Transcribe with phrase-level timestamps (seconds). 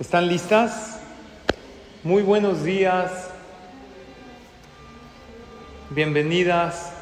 [0.00, 1.00] ¿Están listas?
[2.04, 3.10] Muy buenos días.
[5.90, 6.92] Bienvenidas.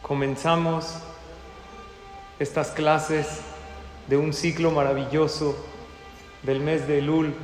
[0.00, 0.94] Comenzamos
[2.38, 3.40] estas clases
[4.06, 5.62] de un ciclo maravilloso
[6.42, 7.34] del mes de Elul,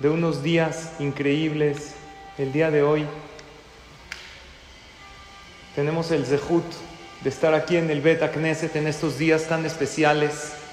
[0.00, 1.94] de unos días increíbles.
[2.38, 3.06] El día de hoy
[5.76, 6.64] tenemos el zehut
[7.22, 10.63] de estar aquí en el Bet Knesset en estos días tan especiales.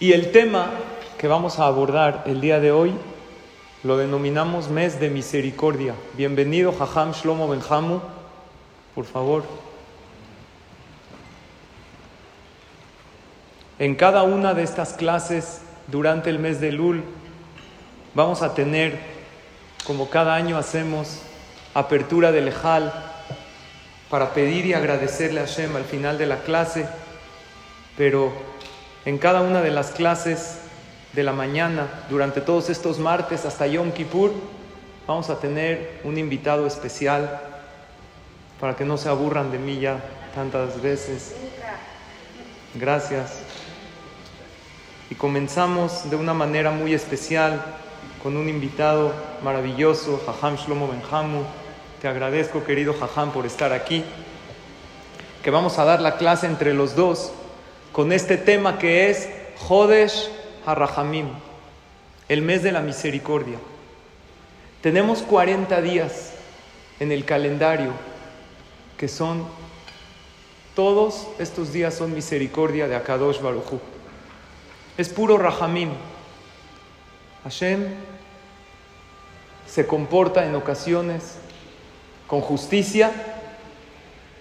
[0.00, 0.70] Y el tema
[1.18, 2.94] que vamos a abordar el día de hoy
[3.82, 5.94] lo denominamos mes de misericordia.
[6.14, 8.00] Bienvenido, Jajam Shlomo Benjamu,
[8.94, 9.44] por favor.
[13.78, 17.04] En cada una de estas clases durante el mes de Lul
[18.14, 18.98] vamos a tener,
[19.84, 21.20] como cada año hacemos,
[21.74, 22.90] apertura del Ejal
[24.08, 26.88] para pedir y agradecerle a Hashem al final de la clase,
[27.98, 28.32] pero
[29.04, 30.58] en cada una de las clases
[31.14, 34.32] de la mañana, durante todos estos martes hasta Yom Kippur,
[35.06, 37.40] vamos a tener un invitado especial
[38.60, 40.00] para que no se aburran de mí ya
[40.34, 41.34] tantas veces.
[42.74, 43.40] Gracias.
[45.08, 47.64] Y comenzamos de una manera muy especial
[48.22, 51.42] con un invitado maravilloso, Jajam Shlomo Benjamu.
[52.02, 54.04] Te agradezco, querido Jajam, por estar aquí.
[55.42, 57.32] Que vamos a dar la clase entre los dos
[57.92, 60.30] con este tema que es Jodesh
[60.64, 61.28] Harrahamim,
[62.28, 63.58] el mes de la misericordia.
[64.80, 66.32] Tenemos 40 días
[67.00, 67.92] en el calendario
[68.96, 69.46] que son,
[70.74, 73.80] todos estos días son misericordia de Akadosh Baruchu.
[74.96, 75.90] Es puro Rahamim.
[77.44, 77.86] Hashem
[79.66, 81.36] se comporta en ocasiones
[82.26, 83.10] con justicia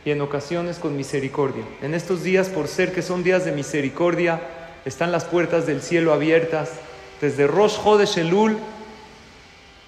[0.06, 1.64] y en ocasiones con misericordia.
[1.82, 4.42] En estos días, por ser que son días de misericordia,
[4.86, 6.72] están las puertas del cielo abiertas,
[7.22, 8.58] desde Rosh Chodesh Elul,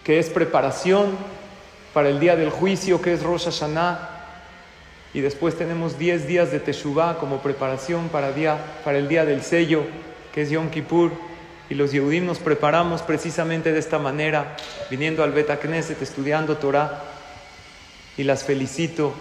[0.03, 1.15] que es preparación
[1.93, 4.09] para el día del juicio, que es Rosh Hashanah,
[5.13, 9.43] y después tenemos 10 días de Teshuvah como preparación para, día, para el día del
[9.43, 9.83] sello,
[10.33, 11.11] que es Yom Kippur,
[11.69, 14.57] y los Yehudim nos preparamos precisamente de esta manera,
[14.89, 17.03] viniendo al Bet Knesset, estudiando Torah,
[18.17, 19.13] y las felicito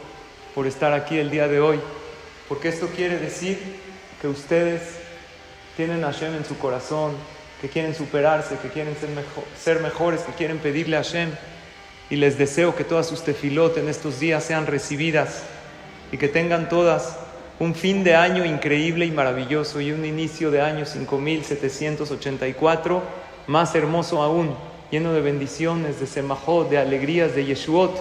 [0.54, 1.80] por estar aquí el día de hoy,
[2.48, 3.58] porque esto quiere decir
[4.20, 4.82] que ustedes
[5.76, 7.12] tienen a Hashem en su corazón,
[7.60, 9.10] que quieren superarse, que quieren ser,
[9.58, 11.30] ser mejores, que quieren pedirle a Hashem,
[12.10, 15.44] y les deseo que todas sus tefilot en estos días sean recibidas
[16.10, 17.16] y que tengan todas
[17.60, 23.02] un fin de año increíble y maravilloso y un inicio de año 5784
[23.46, 24.54] más hermoso aún,
[24.90, 27.92] lleno de bendiciones, de semajot, de alegrías, de yeshuot.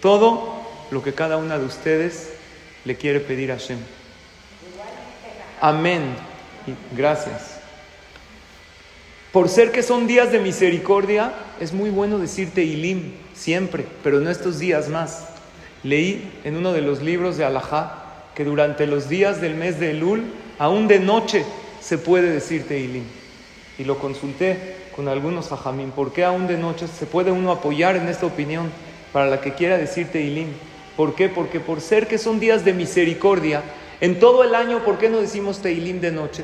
[0.00, 0.57] Todo
[0.90, 2.30] lo que cada una de ustedes
[2.84, 3.78] le quiere pedir a Hashem.
[5.60, 6.02] Amén.
[6.66, 7.58] Y gracias.
[9.32, 14.30] Por ser que son días de misericordia, es muy bueno decirte Ilim siempre, pero no
[14.30, 15.28] estos días más.
[15.82, 18.04] Leí en uno de los libros de Alajá
[18.34, 20.24] que durante los días del mes de Elul,
[20.58, 21.44] aún de noche,
[21.80, 23.04] se puede decir Teilim.
[23.78, 25.90] Y lo consulté con algunos hajamim.
[25.90, 28.70] ¿Por qué aún de noche se puede uno apoyar en esta opinión
[29.12, 30.48] para la que quiera decir Teilim?
[30.98, 31.28] ¿Por qué?
[31.28, 33.62] Porque por ser que son días de misericordia,
[34.00, 36.42] en todo el año, ¿por qué no decimos Teilim de noche?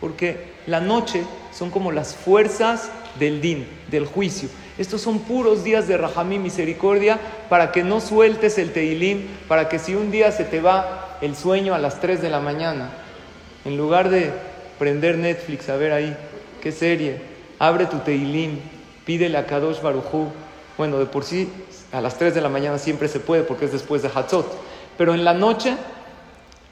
[0.00, 0.36] Porque
[0.68, 4.48] la noche son como las fuerzas del din, del juicio.
[4.78, 7.18] Estos son puros días de Rahamí misericordia
[7.48, 11.34] para que no sueltes el Teilim, para que si un día se te va el
[11.34, 12.92] sueño a las 3 de la mañana,
[13.64, 14.30] en lugar de
[14.78, 16.16] prender Netflix a ver ahí
[16.62, 17.16] qué serie,
[17.58, 18.60] abre tu Teilim,
[19.04, 20.28] pídele a Kadosh Barujú.
[20.78, 21.48] Bueno, de por sí
[21.92, 24.46] a las 3 de la mañana siempre se puede porque es después de Hatzot,
[24.98, 25.74] pero en la noche,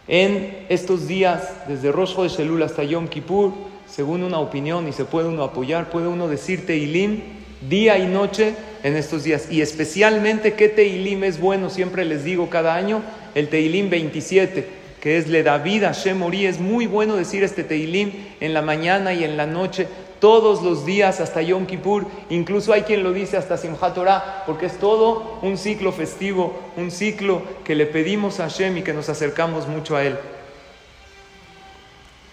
[0.09, 3.53] en estos días, desde Rosh de Shelul hasta Yom Kippur,
[3.88, 7.20] según una opinión y se puede uno apoyar, puede uno decir Teilim
[7.69, 9.50] día y noche en estos días.
[9.50, 13.03] Y especialmente qué Teilim es bueno, siempre les digo cada año,
[13.34, 14.66] el Teilim 27,
[15.00, 16.47] que es Le David Hashem Ori.
[16.47, 19.87] Es muy bueno decir este Teilim en la mañana y en la noche,
[20.25, 22.06] todos los días hasta Yom Kippur.
[22.31, 26.91] Incluso hay quien lo dice hasta Simchat Torah, porque es todo un ciclo festivo, un
[26.91, 30.19] ciclo que le pedimos a Hashem y que nos acercamos mucho a Él.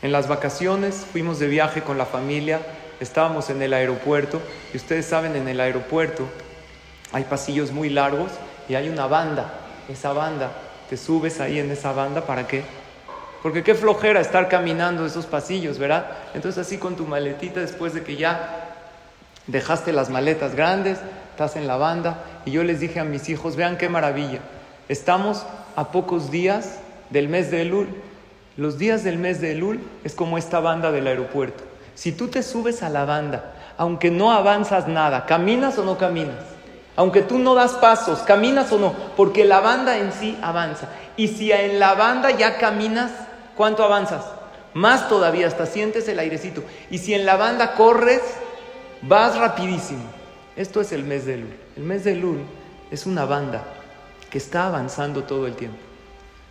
[0.02, 2.62] En las vacaciones fuimos de viaje con la familia,
[3.02, 4.42] estábamos en el aeropuerto
[4.74, 6.30] y ustedes saben, en el aeropuerto
[7.12, 8.32] hay pasillos muy largos
[8.70, 9.54] y hay una banda.
[9.90, 10.54] Esa banda
[10.90, 12.64] te subes ahí en esa banda, ¿para qué?
[13.42, 16.06] Porque qué flojera estar caminando esos pasillos, ¿verdad?
[16.34, 18.76] Entonces así con tu maletita, después de que ya
[19.48, 21.00] dejaste las maletas grandes,
[21.32, 24.40] estás en la banda, y yo les dije a mis hijos, vean qué maravilla,
[24.90, 25.46] estamos
[25.76, 26.80] a pocos días
[27.10, 27.88] del mes de Elul,
[28.58, 31.64] Los días del mes de Elul es como esta banda del aeropuerto.
[31.96, 36.36] Si tú te subes a la banda, aunque no avanzas nada, ¿caminas o no caminas?
[36.98, 38.94] Aunque tú no das pasos, ¿caminas o no?
[39.16, 40.90] Porque la banda en sí avanza.
[41.16, 43.12] Y si en la banda ya caminas,
[43.56, 44.26] ¿cuánto avanzas?
[44.74, 46.64] Más todavía, hasta sientes el airecito.
[46.90, 48.22] Y si en la banda corres,
[49.02, 50.04] vas rapidísimo.
[50.56, 51.54] Esto es el mes de Elul.
[51.76, 52.40] El mes de Elul
[52.90, 53.64] es una banda
[54.30, 55.78] que está avanzando todo el tiempo.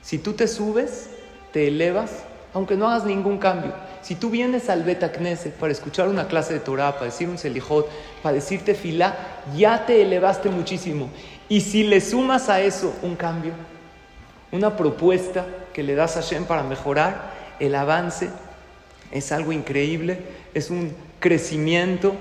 [0.03, 1.11] Si tú te subes,
[1.53, 2.25] te elevas,
[2.55, 3.73] aunque no hagas ningún cambio.
[4.03, 7.39] Si tú vienes al Beta Knesset para escuchar una clase de Torah, para decir un
[7.39, 7.89] Selijot,
[8.23, 9.17] para decirte fila,
[9.57, 11.11] ya te elevaste muchísimo.
[11.49, 13.53] Y si le sumas a eso un cambio,
[14.53, 18.31] una propuesta que le das a Shem para mejorar, el avance
[19.13, 20.19] es algo increíble,
[20.55, 22.15] es un crecimiento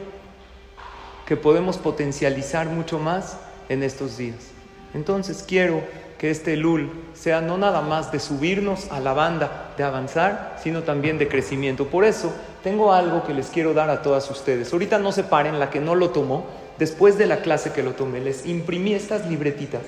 [1.26, 3.38] que podemos potencializar mucho más
[3.70, 4.52] en estos días.
[4.94, 5.84] Entonces quiero
[6.18, 10.84] que este Lul sea no nada más de subirnos a la banda, de avanzar, sino
[10.84, 11.88] también de crecimiento.
[11.88, 14.74] Por eso tengo algo que les quiero dar a todas ustedes.
[14.74, 16.46] Ahorita no se paren, la que no lo tomó,
[16.78, 19.82] después de la clase que lo tomé, les imprimí estas libretitas,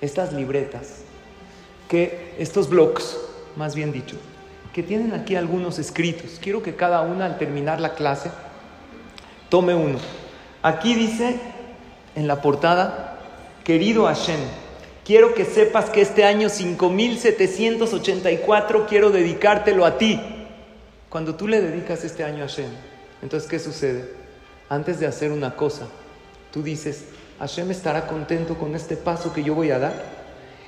[0.00, 1.00] estas libretas,
[1.88, 3.16] que estos blogs,
[3.56, 4.16] más bien dicho,
[4.72, 6.38] que tienen aquí algunos escritos.
[6.40, 8.30] Quiero que cada una al terminar la clase
[9.48, 9.98] tome uno.
[10.62, 11.38] Aquí dice
[12.14, 13.18] en la portada,
[13.64, 14.40] querido Hashem,
[15.04, 20.18] Quiero que sepas que este año 5784 quiero dedicártelo a ti.
[21.10, 22.70] Cuando tú le dedicas este año a Hashem,
[23.20, 24.14] entonces ¿qué sucede?
[24.70, 25.88] Antes de hacer una cosa,
[26.50, 27.04] tú dices,
[27.38, 29.92] Hashem estará contento con este paso que yo voy a dar.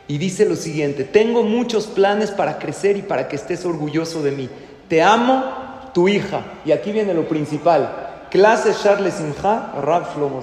[0.08, 4.30] Y dice lo siguiente, tengo muchos planes para crecer y para que estés orgulloso de
[4.30, 4.48] mí.
[4.88, 5.44] Te amo,
[5.92, 6.42] tu hija.
[6.64, 8.26] Y aquí viene lo principal.
[8.30, 10.42] Clase Charles Simha, Rav Shlomo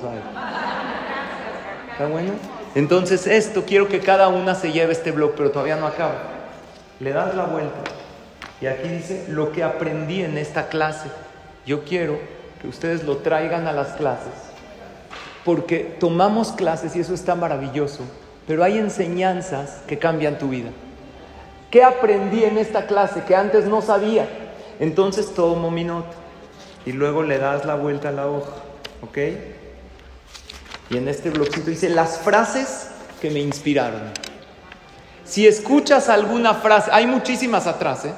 [1.91, 2.31] ¿Está bueno?
[2.75, 6.15] Entonces esto quiero que cada una se lleve este blog, pero todavía no acaba.
[6.99, 7.81] Le das la vuelta
[8.63, 11.09] y aquí dice lo que aprendí en esta clase.
[11.65, 12.17] Yo quiero
[12.61, 14.31] que ustedes lo traigan a las clases,
[15.45, 18.03] porque tomamos clases y eso está maravilloso,
[18.47, 20.69] pero hay enseñanzas que cambian tu vida.
[21.69, 24.27] ¿Qué aprendí en esta clase que antes no sabía?
[24.79, 26.11] Entonces tomo mi nota
[26.85, 28.51] y luego le das la vuelta a la hoja,
[29.01, 29.17] ¿ok?
[30.89, 32.89] Y en este blogcito dice las frases
[33.21, 34.01] que me inspiraron.
[35.23, 38.13] Si escuchas alguna frase, hay muchísimas atrás, ¿eh?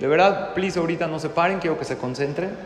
[0.00, 2.56] De verdad, please, ahorita no se paren, quiero que se concentren.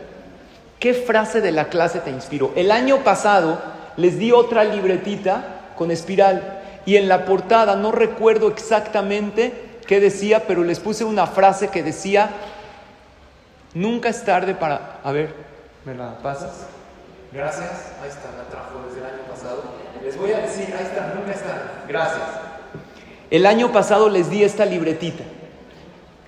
[0.79, 2.53] ¿Qué frase de la clase te inspiró?
[2.55, 3.59] El año pasado
[3.97, 10.45] les di otra libretita con espiral y en la portada no recuerdo exactamente qué decía,
[10.47, 12.29] pero les puse una frase que decía,
[13.73, 14.99] nunca es tarde para...
[15.03, 15.33] A ver,
[15.85, 16.67] ¿me la pasas?
[17.31, 17.69] Gracias.
[18.01, 19.63] Ahí está, la trajo desde el año pasado.
[20.03, 21.83] Les voy a decir, ahí está, nunca está.
[21.87, 22.21] Gracias.
[23.29, 25.23] El año pasado les di esta libretita.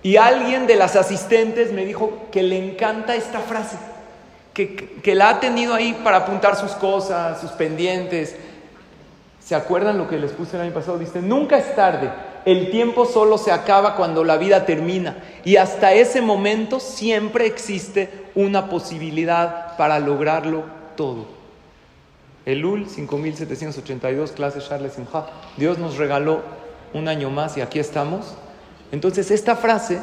[0.04, 3.78] Y alguien de las asistentes me dijo que le encanta esta frase,
[4.54, 8.36] que, la ha tenido ahí para apuntar sus cosas, sus pendientes.
[9.40, 10.98] ¿Se acuerdan lo que les puse el año pasado?
[10.98, 12.12] Dice, nunca es tarde.
[12.46, 15.18] El tiempo solo se acaba cuando la vida termina.
[15.46, 20.64] Y hasta ese momento siempre existe una posibilidad para lograrlo
[20.96, 21.26] todo.
[22.46, 25.28] Elul 5782, clase Charles Simha.
[25.58, 26.42] Dios nos regaló
[26.94, 28.36] un año más y aquí estamos.
[28.92, 30.00] Entonces, esta frase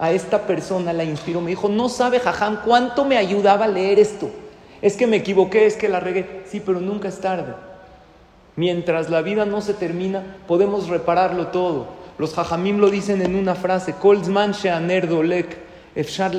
[0.00, 1.42] a esta persona la inspiró.
[1.42, 4.30] Me dijo, no sabe, Jajam, cuánto me ayudaba a leer esto.
[4.80, 6.42] Es que me equivoqué, es que la regué.
[6.46, 7.54] Sí, pero nunca es tarde.
[8.56, 11.88] Mientras la vida no se termina, podemos repararlo todo.
[12.18, 15.58] Los Jajamim lo dicen en una frase: Kolzman sheaner dolek,
[15.94, 16.32] efshar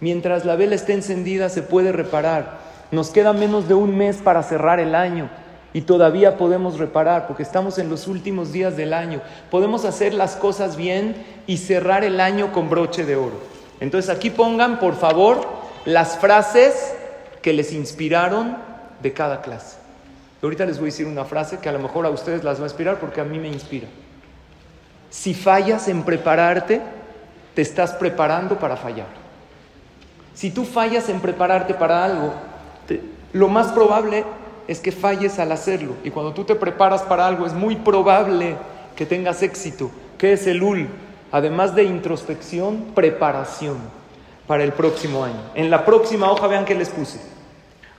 [0.00, 2.58] Mientras la vela esté encendida, se puede reparar.
[2.90, 5.30] Nos queda menos de un mes para cerrar el año
[5.72, 9.20] y todavía podemos reparar porque estamos en los últimos días del año.
[9.50, 11.14] Podemos hacer las cosas bien
[11.46, 13.40] y cerrar el año con broche de oro.
[13.78, 15.46] Entonces aquí pongan, por favor,
[15.84, 16.94] las frases
[17.40, 18.56] que les inspiraron
[19.00, 19.78] de cada clase.
[20.42, 22.64] Ahorita les voy a decir una frase que a lo mejor a ustedes las va
[22.64, 23.88] a inspirar porque a mí me inspira.
[25.10, 26.80] Si fallas en prepararte,
[27.54, 29.08] te estás preparando para fallar.
[30.34, 32.32] Si tú fallas en prepararte para algo,
[33.32, 34.24] lo más probable
[34.70, 35.96] es que falles al hacerlo.
[36.04, 38.54] Y cuando tú te preparas para algo, es muy probable
[38.94, 39.90] que tengas éxito.
[40.16, 40.86] ¿Qué es el UL?
[41.32, 43.78] Además de introspección, preparación
[44.46, 45.40] para el próximo año.
[45.56, 47.18] En la próxima hoja, vean que les puse.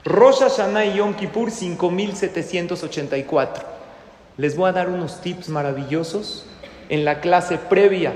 [0.06, 3.64] Rosh Hashanah y Yom Kippur 5784.
[4.38, 6.46] Les voy a dar unos tips maravillosos
[6.88, 8.14] en la clase previa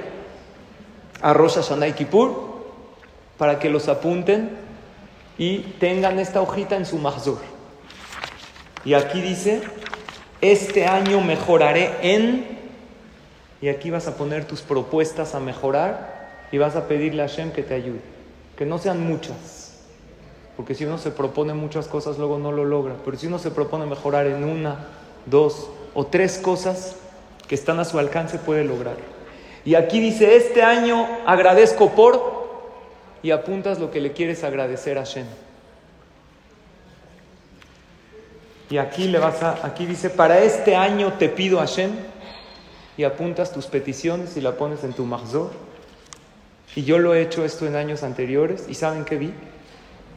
[1.21, 2.57] a Rosh Hashanah y Kippur
[3.37, 4.49] para que los apunten
[5.37, 7.56] y tengan esta hojita en su mahzor.
[8.87, 9.62] Y aquí dice,
[10.40, 12.47] este año mejoraré en
[13.61, 16.14] Y aquí vas a poner tus propuestas a mejorar
[16.52, 17.99] y vas a pedirle a Hashem que te ayude.
[18.57, 19.81] Que no sean muchas.
[20.57, 22.95] Porque si uno se propone muchas cosas, luego no lo logra.
[23.05, 24.87] Pero si uno se propone mejorar en una,
[25.26, 26.95] dos o tres cosas
[27.49, 28.97] que están a su alcance, puede lograr.
[29.64, 32.37] Y aquí dice, este año agradezco por...
[33.21, 35.26] Y apuntas lo que le quieres agradecer a Hashem.
[38.68, 41.92] Y aquí, le vas a, aquí dice, para este año te pido a Hashem
[42.96, 45.52] y apuntas tus peticiones y la pones en tu mahzor.
[46.75, 49.32] Y yo lo he hecho esto en años anteriores y ¿saben qué vi?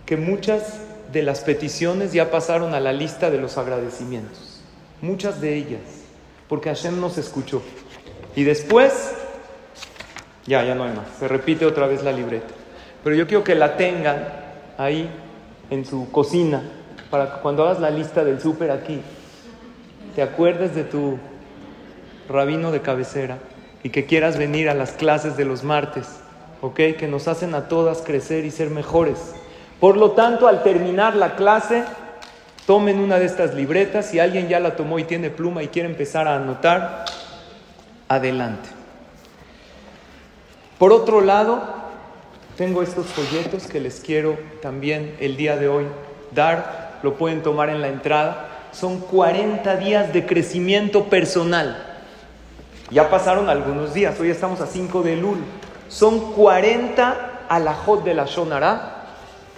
[0.05, 0.79] Que muchas
[1.11, 4.61] de las peticiones ya pasaron a la lista de los agradecimientos.
[5.01, 5.81] Muchas de ellas,
[6.47, 7.61] porque Hashem nos escuchó.
[8.35, 9.13] Y después,
[10.47, 11.07] ya, ya no hay más.
[11.19, 12.53] Se repite otra vez la libreta.
[13.03, 14.27] Pero yo quiero que la tengan
[14.77, 15.09] ahí
[15.69, 16.78] en su cocina
[17.09, 19.01] para que cuando hagas la lista del súper aquí,
[20.15, 21.17] te acuerdes de tu
[22.27, 23.37] rabino de cabecera
[23.83, 26.07] y que quieras venir a las clases de los martes,
[26.61, 26.75] ¿ok?
[26.97, 29.33] Que nos hacen a todas crecer y ser mejores.
[29.79, 31.83] Por lo tanto, al terminar la clase,
[32.65, 34.07] tomen una de estas libretas.
[34.07, 37.05] Si alguien ya la tomó y tiene pluma y quiere empezar a anotar,
[38.07, 38.69] adelante.
[40.77, 41.61] Por otro lado,
[42.57, 45.85] tengo estos folletos que les quiero también el día de hoy
[46.31, 48.47] dar lo pueden tomar en la entrada.
[48.71, 51.85] Son 40 días de crecimiento personal.
[52.91, 55.37] Ya pasaron algunos días, hoy estamos a 5 de Lul.
[55.87, 58.95] Son 40 alajot de la Shonara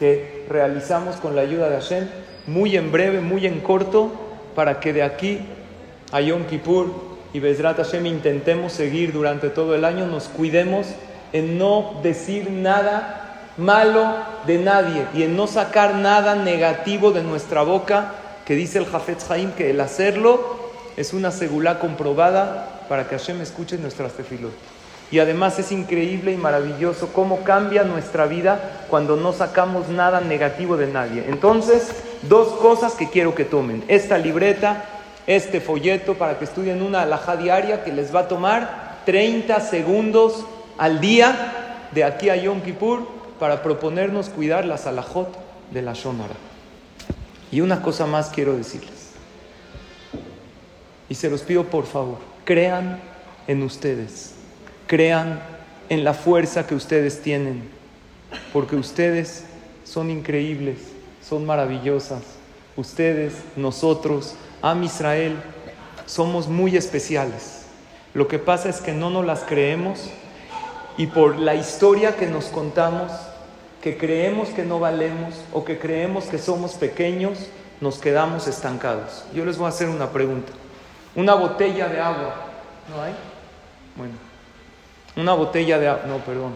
[0.02, 2.08] que realizamos con la ayuda de Hashem,
[2.48, 4.12] muy en breve, muy en corto,
[4.56, 5.42] para que de aquí
[6.12, 6.92] a Yom Kippur
[7.34, 10.88] y Bezrat Hashem intentemos seguir durante todo el año, nos cuidemos
[11.34, 13.21] en no decir nada
[13.58, 14.16] malo
[14.46, 18.14] de nadie y en no sacar nada negativo de nuestra boca,
[18.46, 20.60] que dice el Jafetz Haim que el hacerlo
[20.98, 24.52] es una segula comprobada para que Hashem escuche nuestras tefilot.
[25.12, 30.78] Y además es increíble y maravilloso cómo cambia nuestra vida cuando no sacamos nada negativo
[30.78, 31.26] de nadie.
[31.28, 31.92] Entonces,
[32.24, 33.84] dos cosas que quiero que tomen.
[33.90, 34.86] Esta libreta,
[35.28, 40.46] este folleto para que estudien una alhaja diaria que les va a tomar 30 segundos
[40.78, 45.36] al día de aquí a Yom Kippur para proponernos cuidar la salajot
[45.72, 46.36] de la Shonara.
[47.52, 49.14] Y una cosa más quiero decirles.
[51.10, 53.00] Y se los pido por favor, crean
[53.48, 54.36] en ustedes,
[54.86, 55.42] crean
[55.90, 57.68] en la fuerza que ustedes tienen,
[58.54, 59.46] porque ustedes
[59.86, 60.78] son increíbles,
[61.28, 62.22] son maravillosas.
[62.78, 65.36] Ustedes, nosotros, Am Israel,
[66.06, 67.64] somos muy especiales.
[68.14, 70.12] Lo que pasa es que no nos las creemos
[70.96, 73.12] y por la historia que nos contamos,
[73.82, 77.50] que creemos que no valemos o que creemos que somos pequeños,
[77.82, 79.26] nos quedamos estancados.
[79.34, 80.52] Yo les voy a hacer una pregunta.
[81.16, 82.36] Una botella de agua,
[82.90, 83.14] ¿no hay?
[83.96, 84.14] Bueno,
[85.16, 86.54] una botella de agua, no, perdón,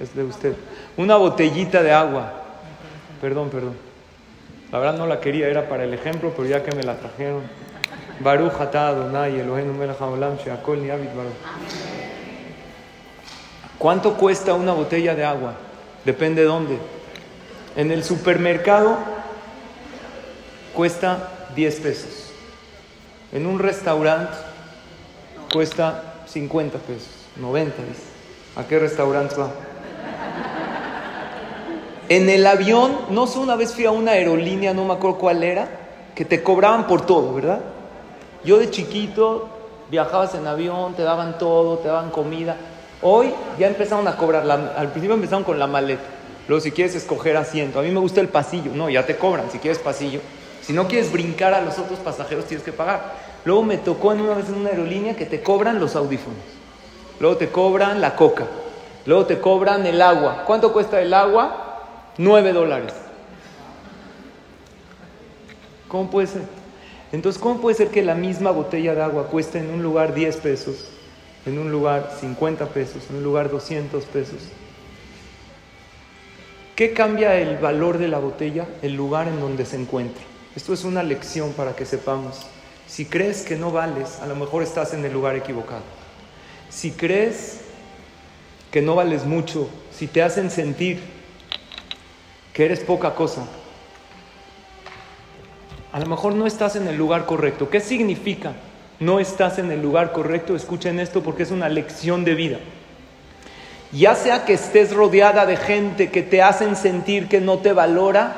[0.00, 0.56] es de usted.
[0.96, 2.32] Una botellita de agua,
[3.20, 3.76] perdón, perdón.
[4.72, 7.42] La verdad no la quería, era para el ejemplo, pero ya que me la trajeron.
[8.20, 8.52] Baruch
[11.14, 11.34] baruch.
[13.78, 15.54] ¿Cuánto cuesta una botella de agua?
[16.04, 16.78] Depende de dónde.
[17.76, 18.98] En el supermercado
[20.74, 22.30] cuesta 10 pesos.
[23.32, 24.36] En un restaurante
[25.52, 28.02] cuesta 50 pesos, 90 dice.
[28.56, 29.50] ¿A qué restaurante va?
[32.08, 35.42] En el avión, no sé, una vez fui a una aerolínea, no me acuerdo cuál
[35.42, 35.68] era,
[36.14, 37.60] que te cobraban por todo, ¿verdad?
[38.44, 39.48] Yo de chiquito
[39.90, 42.56] viajabas en avión, te daban todo, te daban comida.
[43.06, 46.04] Hoy ya empezaron a cobrar, al principio empezaron con la maleta,
[46.48, 49.50] luego si quieres escoger asiento, a mí me gusta el pasillo, no, ya te cobran
[49.50, 50.20] si quieres pasillo,
[50.62, 53.12] si no quieres brincar a los otros pasajeros tienes que pagar.
[53.44, 56.38] Luego me tocó en una vez en una aerolínea que te cobran los audífonos,
[57.20, 58.46] luego te cobran la coca,
[59.04, 60.44] luego te cobran el agua.
[60.46, 61.82] ¿Cuánto cuesta el agua?
[62.16, 62.94] Nueve dólares.
[65.88, 66.42] ¿Cómo puede ser?
[67.12, 70.38] Entonces, ¿cómo puede ser que la misma botella de agua cueste en un lugar 10
[70.38, 70.88] pesos
[71.46, 74.40] en un lugar 50 pesos, en un lugar 200 pesos.
[76.76, 78.66] ¿Qué cambia el valor de la botella?
[78.82, 80.24] El lugar en donde se encuentra.
[80.56, 82.40] Esto es una lección para que sepamos.
[82.86, 85.82] Si crees que no vales, a lo mejor estás en el lugar equivocado.
[86.70, 87.60] Si crees
[88.70, 91.00] que no vales mucho, si te hacen sentir
[92.52, 93.46] que eres poca cosa,
[95.92, 97.70] a lo mejor no estás en el lugar correcto.
[97.70, 98.54] ¿Qué significa?
[99.00, 102.58] No estás en el lugar correcto, escuchen esto porque es una lección de vida.
[103.92, 108.34] Ya sea que estés rodeada de gente que te hacen sentir que no te valora,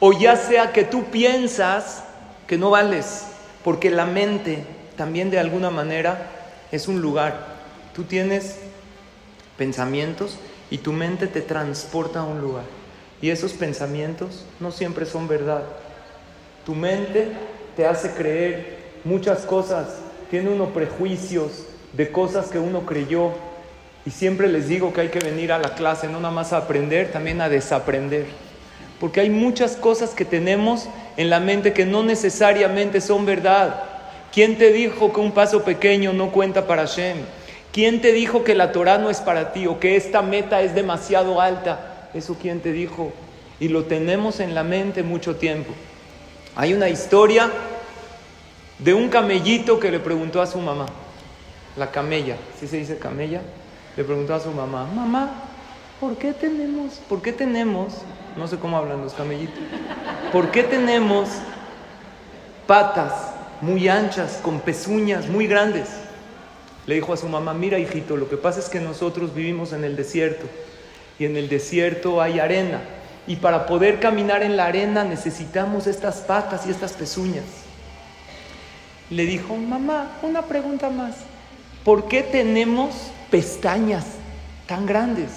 [0.00, 2.04] o ya sea que tú piensas
[2.46, 3.26] que no vales,
[3.64, 4.64] porque la mente
[4.96, 6.30] también de alguna manera
[6.72, 7.54] es un lugar.
[7.94, 8.58] Tú tienes
[9.56, 10.38] pensamientos
[10.70, 12.64] y tu mente te transporta a un lugar.
[13.22, 15.62] Y esos pensamientos no siempre son verdad.
[16.64, 17.28] Tu mente
[17.76, 19.86] te hace creer muchas cosas,
[20.30, 23.30] tiene uno prejuicios de cosas que uno creyó.
[24.04, 26.58] Y siempre les digo que hay que venir a la clase, no nada más a
[26.58, 28.26] aprender, también a desaprender.
[29.00, 33.82] Porque hay muchas cosas que tenemos en la mente que no necesariamente son verdad.
[34.32, 37.18] ¿Quién te dijo que un paso pequeño no cuenta para Shem?
[37.72, 40.74] ¿Quién te dijo que la Torah no es para ti o que esta meta es
[40.74, 42.08] demasiado alta?
[42.14, 43.12] ¿Eso quién te dijo?
[43.60, 45.72] Y lo tenemos en la mente mucho tiempo.
[46.54, 47.50] Hay una historia
[48.78, 50.86] de un camellito que le preguntó a su mamá,
[51.76, 53.42] la camella, ¿sí se dice camella?
[53.96, 55.30] Le preguntó a su mamá, mamá,
[56.00, 57.94] ¿por qué tenemos, por qué tenemos,
[58.36, 59.58] no sé cómo hablan los camellitos,
[60.32, 61.28] ¿por qué tenemos
[62.66, 63.12] patas
[63.60, 65.88] muy anchas, con pezuñas muy grandes?
[66.86, 69.84] Le dijo a su mamá, mira hijito, lo que pasa es que nosotros vivimos en
[69.84, 70.46] el desierto
[71.18, 72.80] y en el desierto hay arena
[73.26, 77.65] y para poder caminar en la arena necesitamos estas patas y estas pezuñas.
[79.10, 81.16] Le dijo, mamá, una pregunta más,
[81.84, 84.04] ¿por qué tenemos pestañas
[84.66, 85.30] tan grandes?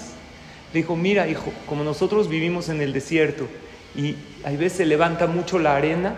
[0.72, 3.46] Le dijo, mira hijo, como nosotros vivimos en el desierto
[3.94, 6.14] y a veces se levanta mucho la arena,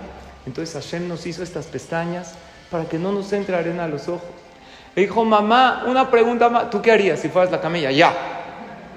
[0.47, 2.35] entonces Hashem nos hizo estas pestañas
[2.71, 4.29] para que no nos entre arena a los ojos.
[4.95, 6.71] Le dijo, mamá, una pregunta más.
[6.71, 7.91] ¿Tú qué harías si fueras la camella?
[7.91, 8.15] Ya.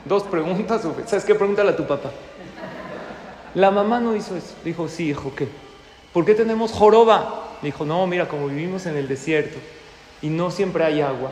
[0.03, 0.81] Dos preguntas.
[1.05, 1.35] ¿Sabes qué?
[1.35, 2.11] Pregúntale a tu papá.
[3.53, 4.53] La mamá no hizo eso.
[4.63, 5.47] Dijo, sí, hijo, ¿qué?
[6.11, 7.44] ¿Por qué tenemos joroba?
[7.61, 9.57] Dijo, no, mira, como vivimos en el desierto
[10.21, 11.31] y no siempre hay agua,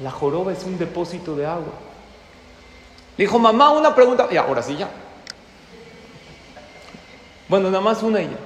[0.00, 1.72] la joroba es un depósito de agua.
[3.16, 4.28] dijo, mamá, una pregunta.
[4.30, 4.90] Y ahora sí, ya.
[7.48, 8.38] Bueno, nada más una ella.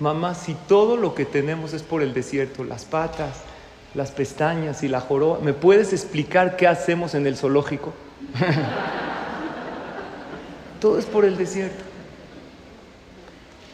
[0.00, 3.42] Mamá, si todo lo que tenemos es por el desierto, las patas,
[3.94, 5.38] las pestañas y la joroba.
[5.40, 7.92] ¿Me puedes explicar qué hacemos en el zoológico?
[10.80, 11.84] Todo es por el desierto.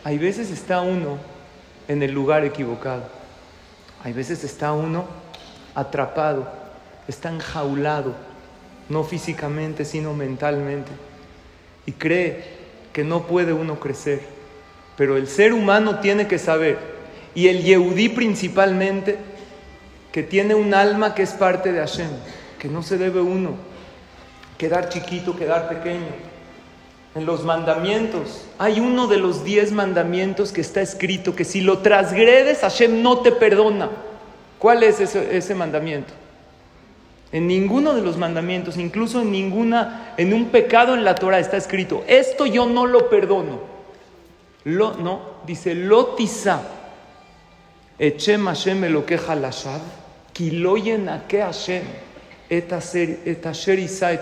[0.05, 1.17] Hay veces está uno
[1.89, 3.03] en el lugar equivocado.
[4.05, 5.07] Hay veces está uno
[5.75, 6.49] atrapado,
[7.09, 8.15] está enjaulado,
[8.89, 10.93] no físicamente, sino mentalmente.
[11.87, 12.59] Y cree
[12.93, 14.21] que no puede uno crecer.
[14.97, 16.79] Pero el ser humano tiene que saber,
[17.35, 19.19] y el Yehudí principalmente,
[20.13, 22.11] que tiene un alma que es parte de Hashem,
[22.59, 23.69] que no se debe uno
[24.59, 26.28] quedar chiquito, quedar pequeño.
[27.15, 31.79] En los mandamientos hay uno de los diez mandamientos que está escrito que si lo
[31.79, 33.89] transgredes Hashem no te perdona.
[34.59, 36.13] ¿Cuál es ese, mandamiento?
[37.31, 41.57] En ninguno de los mandamientos, incluso en ninguna, en un pecado en la Torah está
[41.57, 43.61] escrito, esto yo no lo perdono.
[44.65, 46.63] Lo, no, dice, lotisa
[47.99, 49.81] Echem Hashem queja lashad,
[50.33, 51.83] kiloyen ake Hashem,
[52.49, 52.73] et
[53.79, 54.19] isa.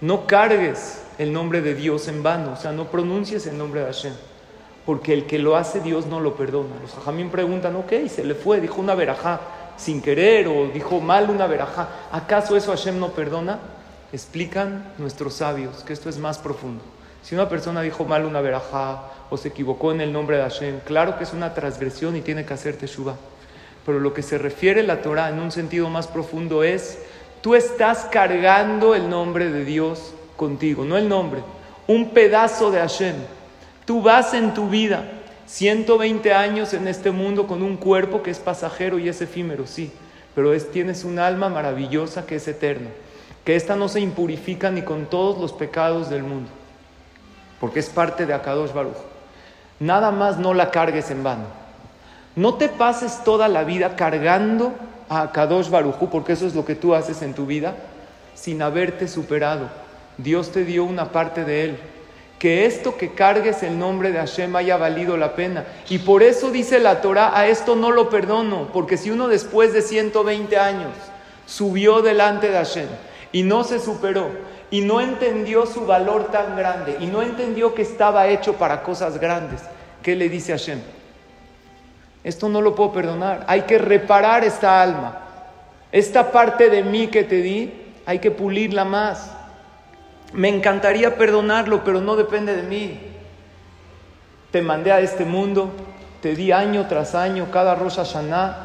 [0.00, 3.86] No cargues el nombre de Dios en vano, o sea, no pronuncies el nombre de
[3.86, 4.12] Hashem,
[4.84, 6.76] porque el que lo hace Dios no lo perdona.
[6.82, 9.40] Los hajamim preguntan, ok, se le fue, dijo una verajá
[9.76, 13.58] sin querer o dijo mal una verajá, ¿acaso eso Hashem no perdona?
[14.12, 16.82] Explican nuestros sabios que esto es más profundo.
[17.22, 20.80] Si una persona dijo mal una verajá o se equivocó en el nombre de Hashem,
[20.80, 23.16] claro que es una transgresión y tiene que hacer teshuva.
[23.84, 26.98] Pero lo que se refiere la Torah en un sentido más profundo es,
[27.46, 31.44] tú estás cargando el nombre de Dios contigo, no el nombre,
[31.86, 33.14] un pedazo de Hashem.
[33.84, 35.04] Tú vas en tu vida
[35.46, 39.92] 120 años en este mundo con un cuerpo que es pasajero y es efímero, sí,
[40.34, 42.88] pero es, tienes un alma maravillosa que es eterna,
[43.44, 46.50] que esta no se impurifica ni con todos los pecados del mundo
[47.60, 48.96] porque es parte de Akadosh Baruch.
[49.78, 51.44] Nada más no la cargues en vano.
[52.36, 54.72] No te pases toda la vida cargando
[55.08, 57.74] a Akadosh Baruch, porque eso es lo que tú haces en tu vida,
[58.34, 59.68] sin haberte superado.
[60.18, 61.78] Dios te dio una parte de él.
[62.38, 65.64] Que esto que cargues el nombre de Hashem haya valido la pena.
[65.88, 69.72] Y por eso dice la Torah, a esto no lo perdono, porque si uno después
[69.72, 70.92] de 120 años
[71.46, 72.88] subió delante de Hashem
[73.32, 74.28] y no se superó,
[74.70, 79.18] y no entendió su valor tan grande y no entendió que estaba hecho para cosas
[79.18, 79.62] grandes.
[80.02, 80.80] ¿Qué le dice Hashem?
[82.26, 83.44] Esto no lo puedo perdonar.
[83.46, 85.20] Hay que reparar esta alma.
[85.92, 87.72] Esta parte de mí que te di,
[88.04, 89.30] hay que pulirla más.
[90.32, 92.98] Me encantaría perdonarlo, pero no depende de mí.
[94.50, 95.70] Te mandé a este mundo,
[96.20, 98.56] te di año tras año, cada Rosh Hashanah,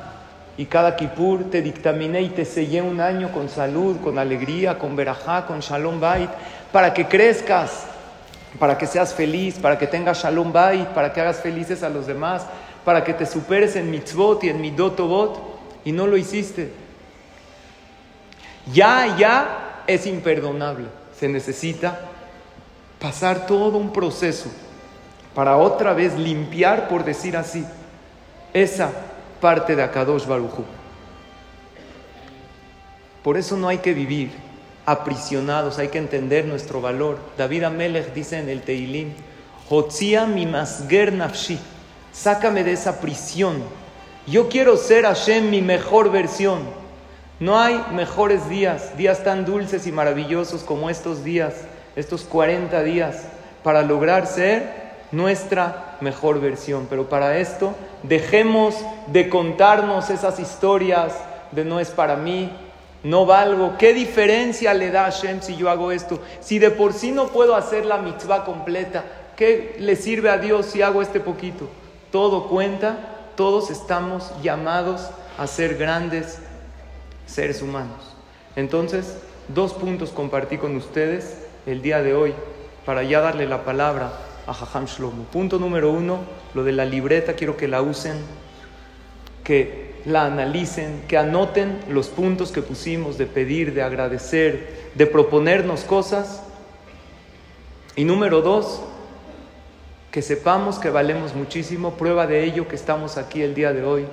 [0.57, 4.95] y cada Kippur te dictaminé y te sellé un año con salud, con alegría, con
[4.95, 6.31] verajá, con shalom bait,
[6.71, 7.85] para que crezcas,
[8.57, 12.07] para que seas feliz, para que tengas shalom bait, para que hagas felices a los
[12.07, 12.47] demás,
[12.85, 15.39] para que te superes en mitzvot y en midotobot,
[15.85, 16.71] y no lo hiciste.
[18.71, 20.87] Ya, ya es imperdonable.
[21.17, 21.99] Se necesita
[22.99, 24.49] pasar todo un proceso
[25.33, 27.65] para otra vez limpiar, por decir así,
[28.53, 28.91] esa
[29.39, 30.63] parte de Akadosh Baruchu.
[33.23, 34.31] Por eso no hay que vivir
[34.85, 37.19] aprisionados, hay que entender nuestro valor.
[37.37, 39.13] David Amelech dice en el Teilim,
[39.69, 41.13] Hotzia mi masger
[42.11, 43.63] sácame de esa prisión.
[44.27, 46.59] Yo quiero ser Hashem mi mejor versión.
[47.39, 51.55] No hay mejores días, días tan dulces y maravillosos como estos días,
[51.95, 53.23] estos 40 días,
[53.63, 56.85] para lograr ser nuestra mejor versión.
[56.89, 58.75] Pero para esto, dejemos
[59.07, 61.13] de contarnos esas historias
[61.51, 62.51] de no es para mí,
[63.03, 63.75] no valgo.
[63.79, 66.19] ¿Qué diferencia le da a Hashem si yo hago esto?
[66.39, 69.03] Si de por sí no puedo hacer la mitzvah completa,
[69.35, 71.67] ¿qué le sirve a Dios si hago este poquito?
[72.11, 76.39] Todo cuenta, todos estamos llamados a ser grandes
[77.25, 78.15] seres humanos.
[78.55, 82.33] Entonces, dos puntos compartí con ustedes el día de hoy
[82.85, 84.11] para ya darle la palabra
[84.47, 85.23] a Jajam Shlomo.
[85.23, 86.19] Punto número uno,
[86.53, 88.17] lo de la libreta, quiero que la usen,
[89.43, 95.81] que la analicen, que anoten los puntos que pusimos de pedir, de agradecer, de proponernos
[95.81, 96.43] cosas.
[97.95, 98.81] Y número dos,
[100.11, 104.05] que sepamos que valemos muchísimo, prueba de ello que estamos aquí el día de hoy.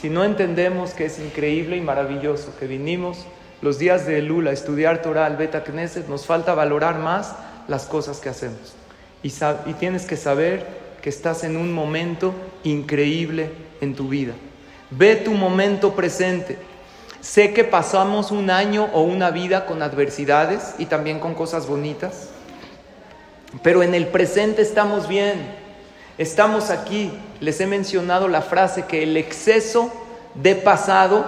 [0.00, 3.26] Si no entendemos que es increíble y maravilloso que vinimos
[3.60, 7.34] los días de Lula a estudiar Torah al Beta Knesset, nos falta valorar más
[7.66, 8.74] las cosas que hacemos.
[9.24, 9.32] Y,
[9.66, 10.64] y tienes que saber
[11.02, 12.32] que estás en un momento
[12.62, 14.34] increíble en tu vida.
[14.90, 16.58] Ve tu momento presente.
[17.20, 22.30] Sé que pasamos un año o una vida con adversidades y también con cosas bonitas,
[23.62, 25.58] pero en el presente estamos bien.
[26.18, 27.10] Estamos aquí.
[27.40, 29.90] Les he mencionado la frase que el exceso
[30.34, 31.24] de pasado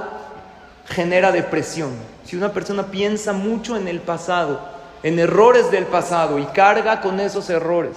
[0.87, 1.91] genera depresión.
[2.25, 4.61] Si una persona piensa mucho en el pasado,
[5.03, 7.97] en errores del pasado y carga con esos errores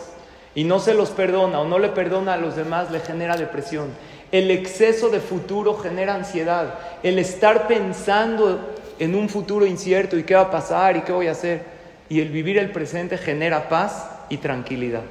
[0.56, 3.90] y no se los perdona o no le perdona a los demás, le genera depresión.
[4.32, 6.76] El exceso de futuro genera ansiedad.
[7.04, 11.28] El estar pensando en un futuro incierto y qué va a pasar y qué voy
[11.28, 11.64] a hacer.
[12.10, 15.04] Y el vivir el presente genera paz y tranquilidad.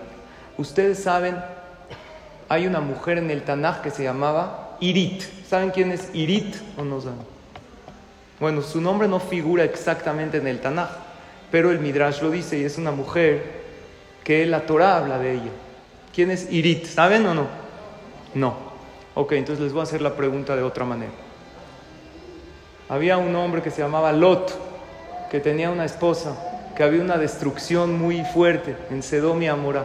[0.57, 1.37] Ustedes saben,
[2.49, 5.23] hay una mujer en el Tanaj que se llamaba Irit.
[5.49, 7.35] ¿Saben quién es Irit o no saben?
[8.41, 10.91] Bueno, su nombre no figura exactamente en el Tanaj,
[11.51, 13.65] pero el Midrash lo dice y es una mujer
[14.23, 15.51] que la Torah habla de ella.
[16.15, 16.87] ¿Quién es Irit?
[16.87, 17.47] ¿Saben o no?
[18.35, 18.55] No.
[19.15, 21.13] Ok, entonces les voy a hacer la pregunta de otra manera.
[22.89, 24.53] Había un hombre que se llamaba Lot,
[25.31, 26.37] que tenía una esposa,
[26.75, 29.85] que había una destrucción muy fuerte en Sedom y Amorá.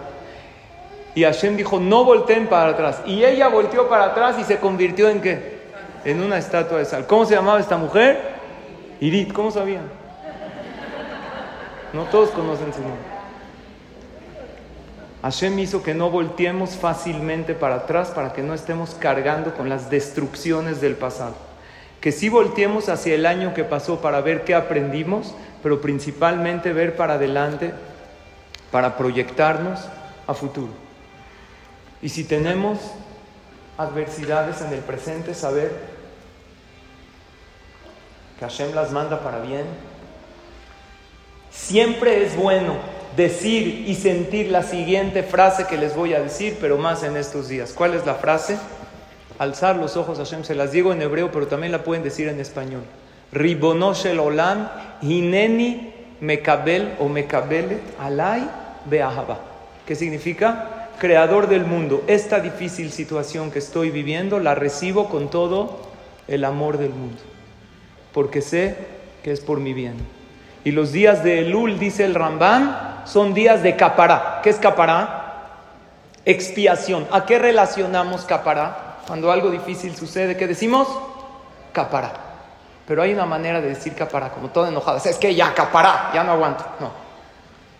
[1.15, 3.01] Y Hashem dijo, no volteen para atrás.
[3.05, 5.59] Y ella volteó para atrás y se convirtió en qué?
[6.05, 7.07] En una estatua de sal.
[7.07, 8.19] ¿Cómo se llamaba esta mujer?
[8.99, 9.83] Irit, ¿cómo sabían?
[11.93, 13.19] No todos conocen su nombre.
[15.21, 19.89] Hashem hizo que no volteemos fácilmente para atrás para que no estemos cargando con las
[19.89, 21.35] destrucciones del pasado.
[21.99, 26.95] Que sí volteemos hacia el año que pasó para ver qué aprendimos, pero principalmente ver
[26.95, 27.73] para adelante
[28.71, 29.79] para proyectarnos
[30.27, 30.71] a futuro.
[32.01, 32.79] Y si tenemos
[33.77, 35.71] adversidades en el presente, saber
[38.37, 39.65] que Hashem las manda para bien.
[41.51, 42.75] Siempre es bueno
[43.17, 47.49] decir y sentir la siguiente frase que les voy a decir, pero más en estos
[47.49, 47.73] días.
[47.73, 48.57] ¿Cuál es la frase?
[49.39, 50.43] Alzar los ojos a Hashem.
[50.43, 52.83] Se las digo en hebreo, pero también la pueden decir en español.
[53.31, 54.69] Ribonoshel olam,
[55.01, 58.47] hineni mekabel o mekabelet alay
[58.85, 59.39] beahaba.
[59.85, 60.89] ¿Qué significa?
[60.99, 65.79] Creador del mundo, esta difícil situación que estoy viviendo la recibo con todo
[66.27, 67.21] el amor del mundo,
[68.13, 68.75] porque sé
[69.23, 69.95] que es por mi bien.
[70.65, 74.41] Y los días de Elul, dice el Rambán, son días de capará.
[74.43, 75.55] ¿Qué es capará?
[76.25, 77.07] Expiación.
[77.11, 78.97] ¿A qué relacionamos capará?
[79.07, 80.87] Cuando algo difícil sucede, ¿qué decimos?
[81.71, 82.28] Capará.
[82.89, 84.97] Pero hay una manera de decir capará, como toda enojada.
[84.97, 86.65] Es que ya, capará, ya no aguanto.
[86.79, 86.89] No.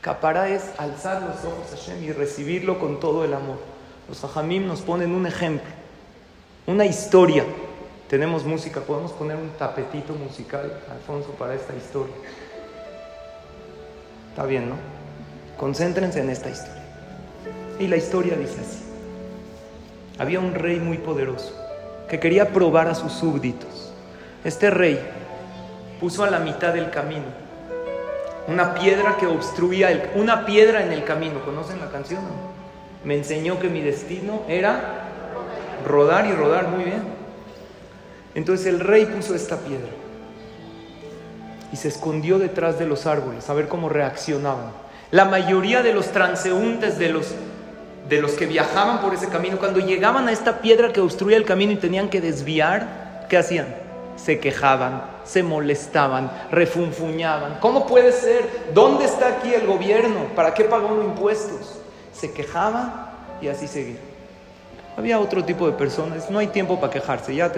[0.02, 3.58] Capará es alzar los ojos a Hashem y recibirlo con todo el amor.
[4.08, 5.68] Los hajamim nos ponen un ejemplo,
[6.68, 7.44] una historia.
[8.08, 12.14] Tenemos música, podemos poner un tapetito musical, Alfonso, para esta historia.
[14.30, 14.76] Está bien, ¿no?
[15.58, 16.84] Concéntrense en esta historia.
[17.80, 18.84] Y la historia dice así.
[20.20, 21.52] Había un rey muy poderoso
[22.08, 23.89] que quería probar a sus súbditos.
[24.44, 25.00] Este rey
[26.00, 27.26] puso a la mitad del camino
[28.50, 31.44] una piedra que obstruía el, una piedra en el camino.
[31.46, 32.22] ¿Conocen la canción?
[33.04, 35.06] Me enseñó que mi destino era
[35.88, 37.04] rodar y rodar muy bien.
[38.36, 39.90] Entonces el rey puso esta piedra.
[41.72, 44.72] y se escondió detrás de los árboles a ver cómo reaccionaban.
[45.12, 47.36] La mayoría de los transeúntes, de los,
[48.10, 51.46] de los que viajaban por ese camino, cuando llegaban a esta piedra que obstruía el
[51.46, 53.68] camino y tenían que desviar, ¿qué hacían?
[54.22, 57.60] Se quejaban, se molestaban, refunfuñaban.
[57.62, 58.72] ¿Cómo puede ser?
[58.74, 60.26] ¿Dónde está aquí el gobierno?
[60.36, 61.80] ¿Para qué pagó los impuestos?
[62.12, 63.10] Se quejaban
[63.42, 64.10] y así seguían.
[64.98, 67.52] Había otro tipo de personas, no hay tiempo para quejarse, ya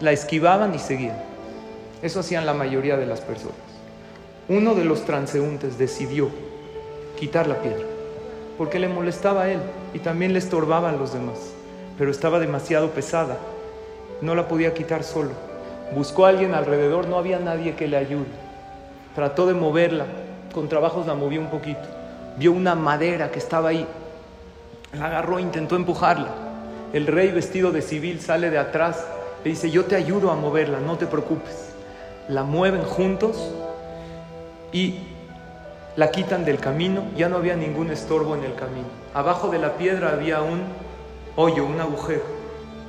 [0.00, 1.16] la esquivaban y seguían.
[2.02, 3.56] Eso hacían la mayoría de las personas.
[4.48, 6.30] Uno de los transeúntes decidió
[7.18, 7.86] quitar la piedra,
[8.56, 9.60] porque le molestaba a él
[9.94, 11.38] y también le estorbaba a los demás,
[11.96, 13.38] pero estaba demasiado pesada,
[14.20, 15.47] no la podía quitar solo.
[15.94, 18.26] Buscó a alguien alrededor, no había nadie que le ayude.
[19.14, 20.06] Trató de moverla,
[20.54, 21.80] con trabajos la movió un poquito.
[22.36, 23.86] Vio una madera que estaba ahí,
[24.92, 26.28] la agarró, intentó empujarla.
[26.92, 29.04] El rey vestido de civil sale de atrás,
[29.44, 31.68] le dice, yo te ayudo a moverla, no te preocupes
[32.28, 33.36] la mueven juntos
[34.70, 34.98] y
[35.96, 38.86] la quitan del camino, ya no había ningún estorbo en el camino.
[39.14, 40.60] Abajo de la piedra había un
[41.36, 42.22] hoyo, un agujero,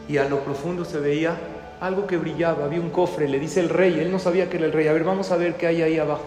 [0.07, 1.35] y a lo profundo se veía
[1.81, 4.65] algo que brillaba, había un cofre, le dice el rey, él no sabía que era
[4.65, 6.23] el rey, a ver, vamos a ver qué hay ahí abajo.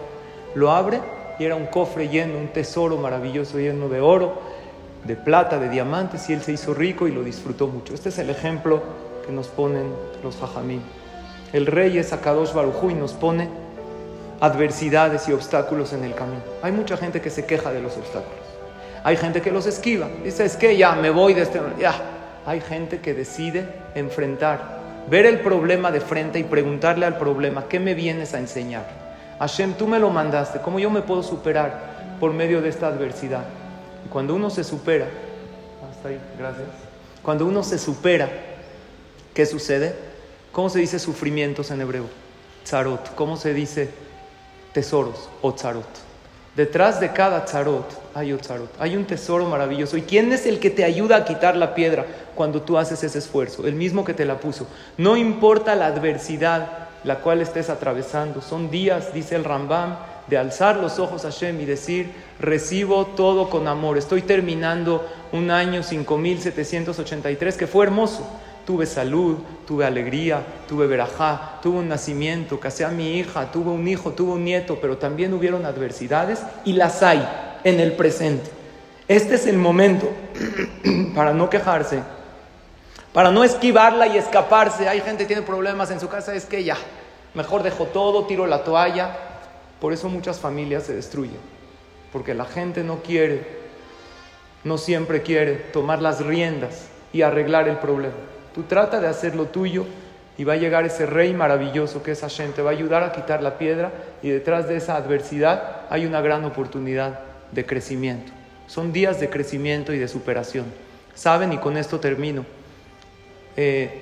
[0.55, 0.99] Lo abre
[1.39, 4.33] y era un cofre lleno, un tesoro maravilloso lleno de oro,
[5.03, 7.93] de plata, de diamantes, y él se hizo rico y lo disfrutó mucho.
[7.93, 8.81] Este es el ejemplo
[9.25, 9.91] que nos ponen
[10.23, 10.81] los fajamín.
[11.51, 13.47] El rey es Akadosh Barujú y nos pone
[14.39, 16.41] adversidades y obstáculos en el camino.
[16.61, 18.43] Hay mucha gente que se queja de los obstáculos.
[19.03, 20.07] Hay gente que los esquiva.
[20.23, 21.61] Dice, es que ya me voy de este...
[21.79, 21.93] Ya.
[22.45, 27.79] Hay gente que decide enfrentar, ver el problema de frente y preguntarle al problema, ¿qué
[27.79, 28.85] me vienes a enseñar?
[29.39, 33.43] Hashem, tú me lo mandaste, ¿cómo yo me puedo superar por medio de esta adversidad?
[34.05, 35.07] Y cuando uno se supera,
[35.89, 36.67] hasta ahí, gracias.
[37.21, 38.29] Cuando uno se supera,
[39.33, 39.95] ¿qué sucede?
[40.51, 42.05] ¿Cómo se dice sufrimientos en hebreo?
[42.63, 43.15] Tzarot.
[43.15, 43.89] ¿Cómo se dice
[44.73, 46.02] tesoros o tzarot?
[46.55, 48.69] Detrás de cada tzarot hay un tzarot.
[48.79, 49.97] Hay un tesoro maravilloso.
[49.97, 53.17] ¿Y quién es el que te ayuda a quitar la piedra cuando tú haces ese
[53.17, 53.65] esfuerzo?
[53.65, 54.67] El mismo que te la puso.
[54.97, 58.41] No importa la adversidad la cual estés atravesando.
[58.41, 63.49] Son días, dice el Rambam, de alzar los ojos a Hashem y decir, recibo todo
[63.49, 63.97] con amor.
[63.97, 68.25] Estoy terminando un año 5783 que fue hermoso
[68.65, 73.87] Tuve salud, tuve alegría, tuve verajá, tuve un nacimiento, casé a mi hija, tuve un
[73.87, 77.27] hijo, tuve un nieto, pero también hubieron adversidades y las hay
[77.63, 78.49] en el presente.
[79.07, 80.09] Este es el momento
[81.15, 81.99] para no quejarse,
[83.11, 84.87] para no esquivarla y escaparse.
[84.87, 86.77] Hay gente que tiene problemas en su casa, es que ya,
[87.33, 89.17] mejor dejo todo, tiro la toalla.
[89.81, 91.39] Por eso muchas familias se destruyen,
[92.13, 93.45] porque la gente no quiere,
[94.63, 98.15] no siempre quiere tomar las riendas y arreglar el problema.
[98.53, 99.85] Tú trata de hacer lo tuyo
[100.37, 103.11] y va a llegar ese rey maravilloso que es Hashem, te va a ayudar a
[103.11, 107.19] quitar la piedra y detrás de esa adversidad hay una gran oportunidad
[107.51, 108.31] de crecimiento.
[108.67, 110.65] Son días de crecimiento y de superación.
[111.13, 111.53] ¿Saben?
[111.53, 112.45] Y con esto termino.
[113.55, 114.01] Eh,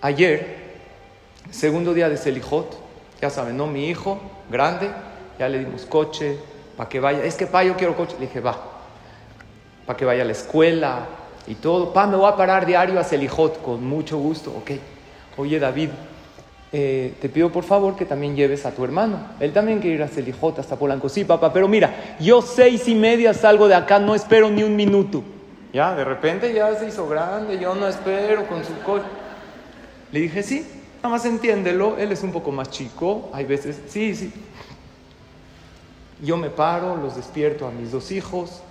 [0.00, 0.56] ayer,
[1.50, 2.76] segundo día de Selijot,
[3.20, 3.68] ya saben, ¿no?
[3.68, 4.90] Mi hijo, grande,
[5.38, 6.36] ya le dimos coche,
[6.76, 7.24] para que vaya.
[7.24, 8.16] Es que, pa, yo quiero coche.
[8.18, 8.58] Le dije, va,
[9.86, 11.06] para que vaya a la escuela,
[11.46, 11.92] y todo.
[11.92, 14.72] Pa, me voy a parar diario a Selijot, con mucho gusto, ok.
[15.36, 15.90] Oye, David,
[16.72, 19.18] eh, te pido por favor que también lleves a tu hermano.
[19.40, 21.08] Él también quiere ir a Selijot hasta Polanco.
[21.08, 24.76] Sí, papá, pero mira, yo seis y media salgo de acá, no espero ni un
[24.76, 25.22] minuto.
[25.72, 29.06] Ya, de repente ya se hizo grande, yo no espero con su coche.
[30.12, 34.14] Le dije, sí, nada más entiéndelo, él es un poco más chico, hay veces, sí,
[34.14, 34.32] sí.
[36.20, 38.62] Yo me paro, los despierto a mis dos hijos,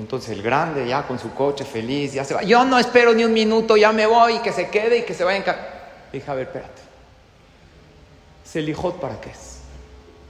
[0.00, 2.42] entonces el grande ya con su coche feliz, ya se va.
[2.42, 5.14] Yo no espero ni un minuto, ya me voy, y que se quede y que
[5.14, 5.60] se vaya en casa.
[6.12, 6.82] Dije, a ver, espérate.
[8.44, 9.60] Selijot para qué es?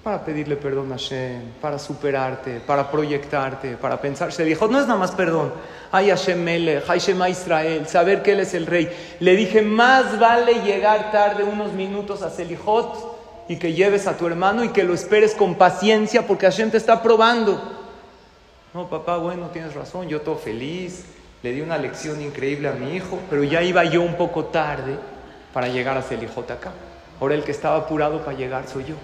[0.03, 4.33] Para pedirle perdón a Hashem, para superarte, para proyectarte, para pensar.
[4.33, 5.53] Selijot no es nada más perdón.
[5.93, 8.91] Ay Hashem Melech, hay Shema Israel, saber que Él es el rey.
[9.21, 14.27] Le dije, más vale llegar tarde unos minutos a Selijot y que lleves a tu
[14.27, 17.80] hermano y que lo esperes con paciencia porque Hashem te está probando.
[18.73, 21.05] No, papá, bueno, tienes razón, yo todo feliz,
[21.43, 24.97] le di una lección increíble a mi hijo, pero ya iba yo un poco tarde
[25.53, 26.73] para llegar a acá.
[27.21, 28.95] Ahora el que estaba apurado para llegar soy yo.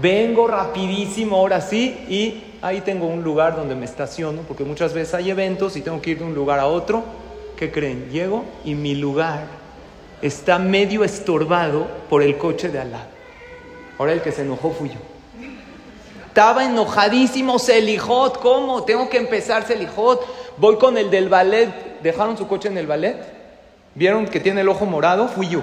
[0.00, 5.14] Vengo rapidísimo, ahora sí, y ahí tengo un lugar donde me estaciono, porque muchas veces
[5.14, 7.02] hay eventos y tengo que ir de un lugar a otro.
[7.56, 8.10] ¿Qué creen?
[8.12, 9.46] Llego y mi lugar
[10.22, 13.08] está medio estorbado por el coche de al lado.
[13.98, 15.15] Ahora el que se enojó fui yo.
[16.36, 18.40] Estaba enojadísimo Selijot.
[18.40, 18.84] ¿Cómo?
[18.84, 20.20] Tengo que empezar Selijot.
[20.58, 22.02] Voy con el del ballet.
[22.02, 23.16] ¿Dejaron su coche en el ballet?
[23.94, 25.28] ¿Vieron que tiene el ojo morado?
[25.28, 25.62] Fui yo.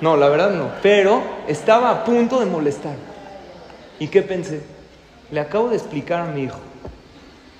[0.00, 0.70] No, la verdad no.
[0.80, 2.94] Pero estaba a punto de molestar.
[3.98, 4.62] ¿Y qué pensé?
[5.32, 6.60] Le acabo de explicar a mi hijo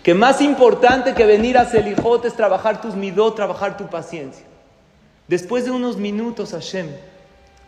[0.05, 4.47] que más importante que venir a Selijot es trabajar tus midot, trabajar tu paciencia.
[5.27, 6.87] Después de unos minutos, Hashem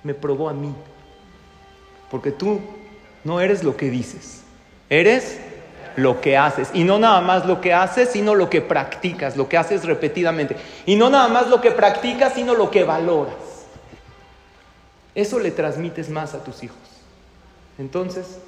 [0.04, 0.72] me probó a mí.
[2.10, 2.60] Porque tú
[3.24, 4.42] no eres lo que dices,
[4.88, 5.38] eres
[5.96, 6.70] lo que haces.
[6.72, 10.56] Y no nada más lo que haces, sino lo que practicas, lo que haces repetidamente.
[10.86, 13.34] Y no nada más lo que practicas, sino lo que valoras.
[15.14, 16.78] Eso le transmites más a tus hijos.
[17.78, 18.38] Entonces,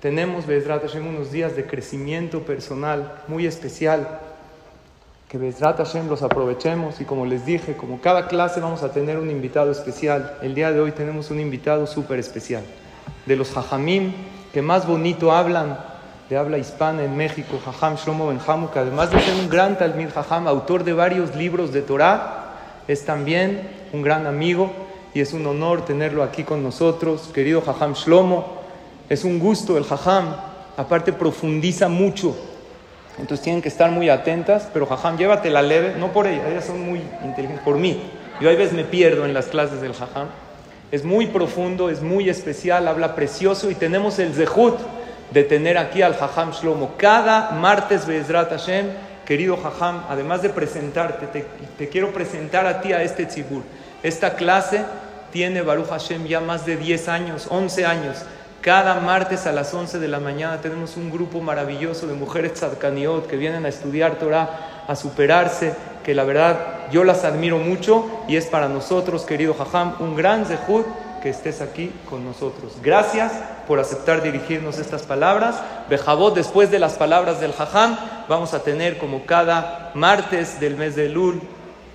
[0.00, 4.20] tenemos, Hashem, unos días de crecimiento personal muy especial.
[5.28, 9.18] Que Bezrat Hashem los aprovechemos y como les dije, como cada clase vamos a tener
[9.18, 10.38] un invitado especial.
[10.40, 12.62] El día de hoy tenemos un invitado súper especial.
[13.26, 14.12] De los Jajamim
[14.52, 15.78] que más bonito hablan
[16.30, 18.38] de habla hispana en México, Jajam Shlomo Ben
[18.72, 22.54] que además de ser un gran Talmid Jajam, autor de varios libros de Torah,
[22.86, 24.70] es también un gran amigo
[25.12, 27.30] y es un honor tenerlo aquí con nosotros.
[27.34, 28.46] Querido Jajam Shlomo,
[29.08, 30.36] es un gusto el Jajam,
[30.76, 32.36] aparte profundiza mucho.
[33.18, 36.84] Entonces tienen que estar muy atentas, pero Jajam, llévatela leve, no por ella, ellas son
[36.84, 38.02] muy inteligentes, por mí.
[38.40, 40.28] Yo a veces me pierdo en las clases del Jajam.
[40.92, 44.76] Es muy profundo, es muy especial, habla precioso y tenemos el Zehut
[45.30, 46.94] de tener aquí al Jajam Shlomo.
[46.96, 48.86] Cada martes, Bezrat Hashem,
[49.24, 51.26] querido Jajam, además de presentarte,
[51.78, 53.62] te, quiero presentar a ti a este tzibur.
[54.02, 54.84] Esta clase
[55.32, 58.24] tiene Baruch Hashem ya más de 10 años, 11 años.
[58.66, 63.28] Cada martes a las 11 de la mañana tenemos un grupo maravilloso de mujeres tzadkaniot
[63.28, 68.34] que vienen a estudiar Torah, a superarse, que la verdad yo las admiro mucho y
[68.34, 70.84] es para nosotros, querido Jajam, un gran zehut
[71.22, 72.72] que estés aquí con nosotros.
[72.82, 73.30] Gracias
[73.68, 75.62] por aceptar dirigirnos estas palabras.
[75.88, 77.96] Bejabot, después de las palabras del Jajam,
[78.28, 81.40] vamos a tener como cada martes del mes de Lul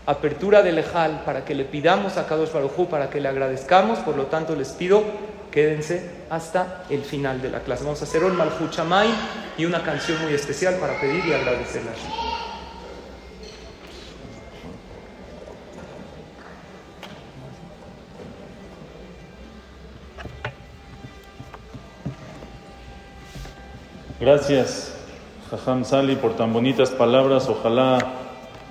[0.06, 4.00] apertura del Ejal para que le pidamos a Kadosh Baruj para que le agradezcamos.
[4.00, 5.04] Por lo tanto, les pido
[5.52, 7.84] quédense hasta el final de la clase.
[7.84, 9.10] Vamos a hacer un Malhuchamay
[9.58, 12.42] y una canción muy especial para pedir y agradecerle a
[24.22, 24.96] Gracias,
[25.50, 27.50] Jajam Sali, por tan bonitas palabras.
[27.50, 27.98] Ojalá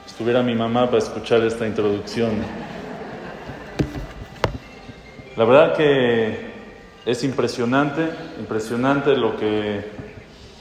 [0.07, 2.31] estuviera mi mamá para escuchar esta introducción.
[5.37, 6.50] La verdad que
[7.07, 9.85] es impresionante, impresionante lo que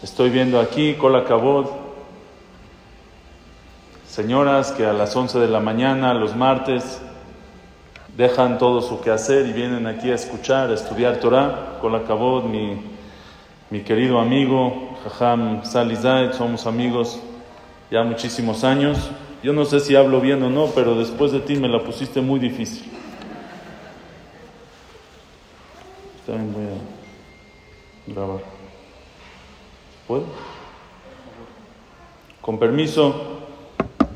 [0.04, 0.95] estoy viendo aquí.
[0.95, 1.71] Cola Cabot,
[4.08, 7.02] señoras que a las 11 de la mañana, los martes,
[8.17, 11.78] dejan todo su quehacer y vienen aquí a escuchar, a estudiar Torah.
[11.82, 12.99] Cola Cabot, mi
[13.71, 15.95] mi querido amigo Jajam Sali
[16.34, 17.19] somos amigos
[17.91, 19.12] ya muchísimos años.
[19.43, 22.19] Yo no sé si hablo bien o no, pero después de ti me la pusiste
[22.19, 22.89] muy difícil.
[26.29, 28.41] También voy a grabar.
[30.07, 30.25] ¿Puedo?
[32.39, 33.15] Con permiso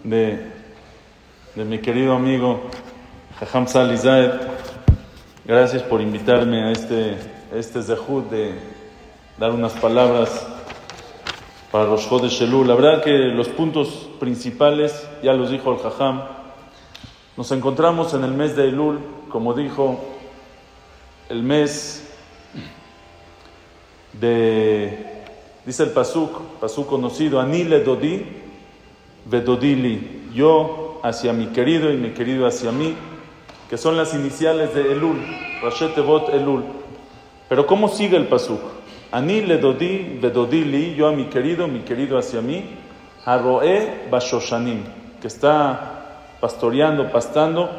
[0.04, 0.52] de,
[1.56, 2.70] de mi querido amigo
[3.40, 3.98] Jajam Sali
[5.44, 7.18] gracias por invitarme a este,
[7.52, 7.82] este
[8.30, 8.60] de
[9.40, 10.46] dar unas palabras
[11.72, 12.68] para los de Shelul.
[12.68, 16.22] La verdad que los puntos principales, ya los dijo el Jajam,
[17.38, 19.00] nos encontramos en el mes de Elul,
[19.30, 20.00] como dijo,
[21.30, 22.03] el mes
[24.20, 28.26] dice el Pasuk, Pasuk conocido, Anile Dodi,
[29.26, 32.96] Vedodili, yo hacia mi querido y mi querido hacia mí,
[33.70, 35.20] que son las iniciales de Elul,
[35.62, 36.64] Rashetevot Elul.
[37.50, 38.62] Pero ¿cómo sigue el Pasuk?
[39.14, 42.66] Ani le dodi, li, yo a mi querido, mi querido hacia mí,
[43.24, 44.84] Haroe Bashoshanim,
[45.22, 47.70] que está pastoreando, pastando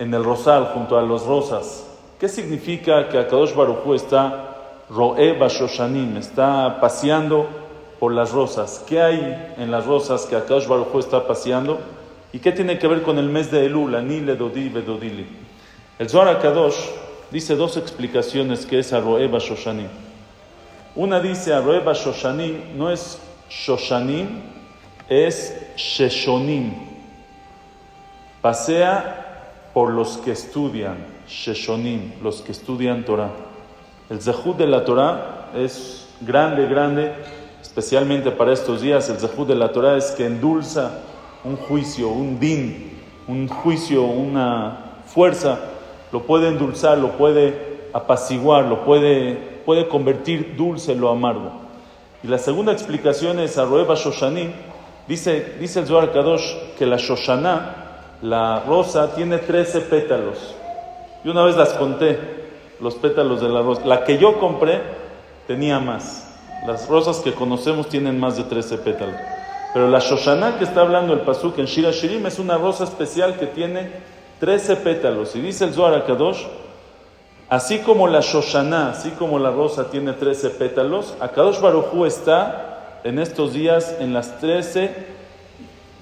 [0.00, 1.86] en el rosal junto a los rosas.
[2.18, 4.53] ¿Qué significa que Akadosh Baruchu está
[4.90, 7.46] Roe Bashoshanim, está paseando
[7.98, 8.84] por las rosas?
[8.86, 11.80] ¿Qué hay en las rosas que Akadosh Baruchu está paseando?
[12.32, 15.26] ¿Y qué tiene que ver con el mes de Elul, Ani le dodi, li?
[15.98, 16.76] El Zohar Akadosh
[17.30, 19.88] dice dos explicaciones que es Roe Bashoshanim.
[20.96, 23.18] Una dice Arroeba Shoshanim, no es
[23.50, 24.42] Shoshanim,
[25.08, 26.72] es Sheshonim.
[28.40, 33.32] Pasea por los que estudian, Sheshonim, los que estudian Torah.
[34.10, 37.12] El Zehut de la Torah es grande, grande,
[37.62, 39.08] especialmente para estos días.
[39.08, 41.00] El Zehut de la Torah es que endulza
[41.44, 45.58] un juicio, un din, un juicio, una fuerza,
[46.12, 51.52] lo puede endulzar, lo puede apaciguar, lo puede puede convertir dulce lo amargo.
[52.22, 54.52] Y la segunda explicación es Arroeba Shoshanim.
[55.06, 57.74] Dice, dice el Zohar Kadosh que la Shoshana,
[58.22, 60.54] la rosa, tiene 13 pétalos.
[61.24, 62.18] Y una vez las conté,
[62.84, 63.80] los pétalos de la rosa.
[63.86, 64.82] La que yo compré
[65.46, 66.30] tenía más.
[66.66, 69.16] Las rosas que conocemos tienen más de 13 pétalos.
[69.72, 73.38] Pero la Shoshana que está hablando el Pasuk en Shira Shirim es una rosa especial
[73.38, 73.90] que tiene
[74.38, 75.34] 13 pétalos.
[75.34, 76.44] Y dice el Zohar Akadosh,
[77.48, 83.18] así como la Shoshana, así como la rosa tiene 13 pétalos, Akadosh Baruchu está en
[83.18, 85.14] estos días en las 13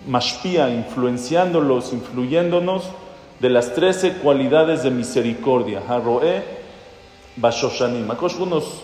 [0.08, 2.90] mashpia, influenciándolos, influyéndonos
[3.38, 5.80] de las 13 cualidades de misericordia.
[5.88, 6.61] Haroe
[7.36, 8.10] Bashoshanim.
[8.10, 8.82] Akadosh nos,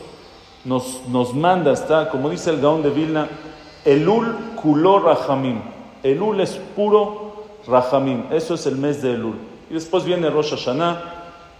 [0.64, 3.28] nos, nos manda, está, como dice el Gaón de Vilna,
[3.84, 5.60] Elul Kulor Rahamim.
[6.02, 8.24] Elul es puro Rahamim.
[8.30, 9.36] Eso es el mes de Elul.
[9.70, 11.14] Y después viene Rosh Hashanah.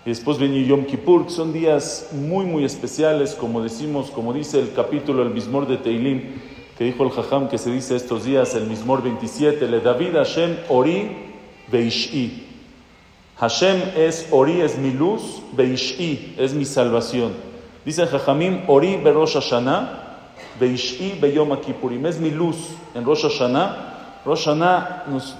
[0.04, 4.58] Y después viene Yom Kippur, que son días muy, muy especiales, como decimos, como dice
[4.58, 6.22] el capítulo El Mismor de Teilim,
[6.78, 10.56] que dijo el Jajam que se dice estos días, el Mismor 27, Le David Hashem
[10.68, 11.10] Ori
[11.70, 12.47] Beish'i.
[13.38, 17.32] Hashem es Ori, es mi luz, Beish'i, es mi salvación.
[17.84, 20.08] Dice Jajamim, Ori Berosh Hashanah,
[20.58, 22.04] Beish'i Beyom Kippurim.
[22.06, 22.56] Es mi luz
[22.94, 24.22] en Rosh Hashanah.
[24.24, 25.36] Rosh Hashanah nos,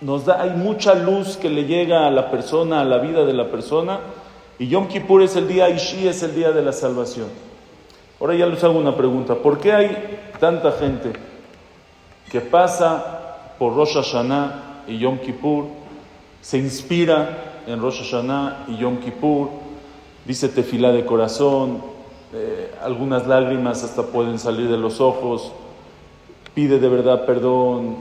[0.00, 3.34] nos da, hay mucha luz que le llega a la persona, a la vida de
[3.34, 4.00] la persona.
[4.58, 7.26] Y Yom Kippur es el día, Ishi es el día de la salvación.
[8.20, 9.34] Ahora ya les hago una pregunta.
[9.34, 11.12] ¿Por qué hay tanta gente
[12.30, 15.66] que pasa por Rosh Hashanah y Yom Kippur,
[16.44, 19.48] se inspira en Rosh Hashanah y Yom Kippur,
[20.26, 21.82] dice tefilá de corazón,
[22.34, 25.52] eh, algunas lágrimas hasta pueden salir de los ojos,
[26.52, 27.96] pide de verdad perdón,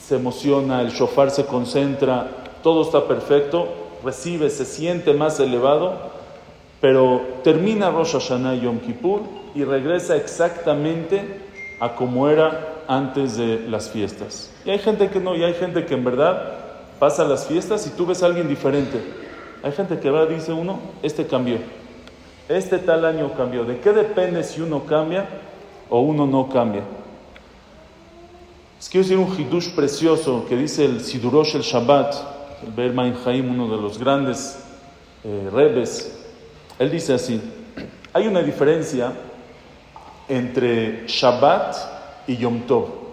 [0.00, 3.68] se emociona, el shofar se concentra, todo está perfecto,
[4.02, 5.98] recibe, se siente más elevado,
[6.80, 9.20] pero termina Rosh Hashanah y Yom Kippur
[9.54, 11.42] y regresa exactamente
[11.78, 14.50] a como era antes de las fiestas.
[14.64, 16.65] Y hay gente que no, y hay gente que en verdad
[16.98, 19.00] pasa las fiestas y tú ves a alguien diferente.
[19.62, 21.58] Hay gente que va dice uno, este cambió.
[22.48, 23.64] Este tal año cambió.
[23.64, 25.28] ¿De qué depende si uno cambia
[25.90, 26.82] o uno no cambia?
[28.78, 32.14] Es quiero decir un hidush precioso que dice el Sidurosh el Shabbat,
[32.64, 34.62] el Bermain Haim, uno de los grandes
[35.24, 36.24] eh, rebes.
[36.78, 37.40] Él dice así:
[38.12, 39.12] hay una diferencia
[40.28, 41.76] entre Shabbat
[42.28, 43.05] y Yom Tov.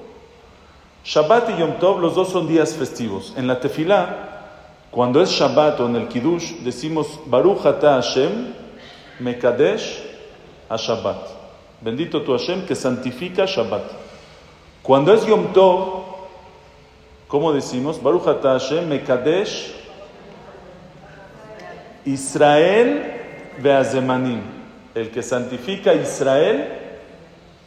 [1.03, 3.33] Shabbat y Yom Tov, los dos son días festivos.
[3.35, 4.29] En la tefilá,
[4.89, 8.53] cuando es Shabbat o en el Kiddush, decimos Baruch Ata Hashem,
[9.19, 10.01] Mekadesh
[10.69, 11.27] a Shabbat.
[11.81, 13.83] Bendito tu Hashem que santifica Shabbat.
[14.81, 16.03] Cuando es Yom Tov,
[17.27, 18.01] ¿cómo decimos?
[18.01, 19.73] Baruch Ata Hashem Mekadesh
[22.05, 23.11] Israel
[23.61, 24.41] Beazemanim.
[24.95, 26.69] El que santifica Israel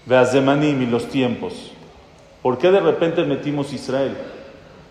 [0.07, 1.73] Beazemanim y los tiempos.
[2.47, 4.17] ¿Por qué de repente metimos Israel?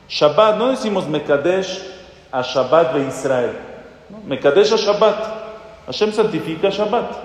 [0.09, 1.89] Shabbat, no decimos Mekadesh
[2.29, 3.51] a Shabbat de Israel.
[4.25, 5.25] Mekadesh a Shabbat.
[5.85, 7.15] Hashem santifica Shabbat.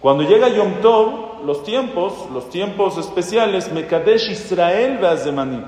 [0.00, 5.62] Cuando llega Yom Tov, los tiempos, los tiempos especiales, Mekadesh Israel Beazemanim.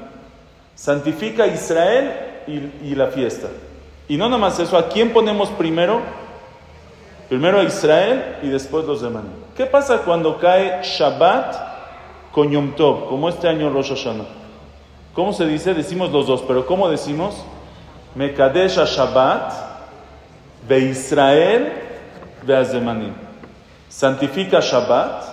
[0.75, 2.43] Santifica Israel
[2.83, 3.47] y, la fiesta.
[4.09, 6.01] Y no nada más eso, ¿a quién ponemos primero?
[7.29, 9.31] Primero a Israel y después los Zemanim.
[9.57, 11.66] ¿Qué pasa cuando cae Shabbat
[12.37, 14.27] con como este año Rosh Hashanah?
[15.15, 15.73] ¿Cómo se dice?
[15.73, 17.35] Decimos los dos, pero ¿cómo decimos?
[18.15, 19.55] Mekadesh Shabbat,
[20.69, 21.73] Be Israel
[22.43, 23.15] Beazemanim.
[23.89, 25.25] Santifica Shabbat,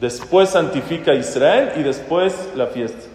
[0.00, 3.10] después santifica Israel y después la fiesta.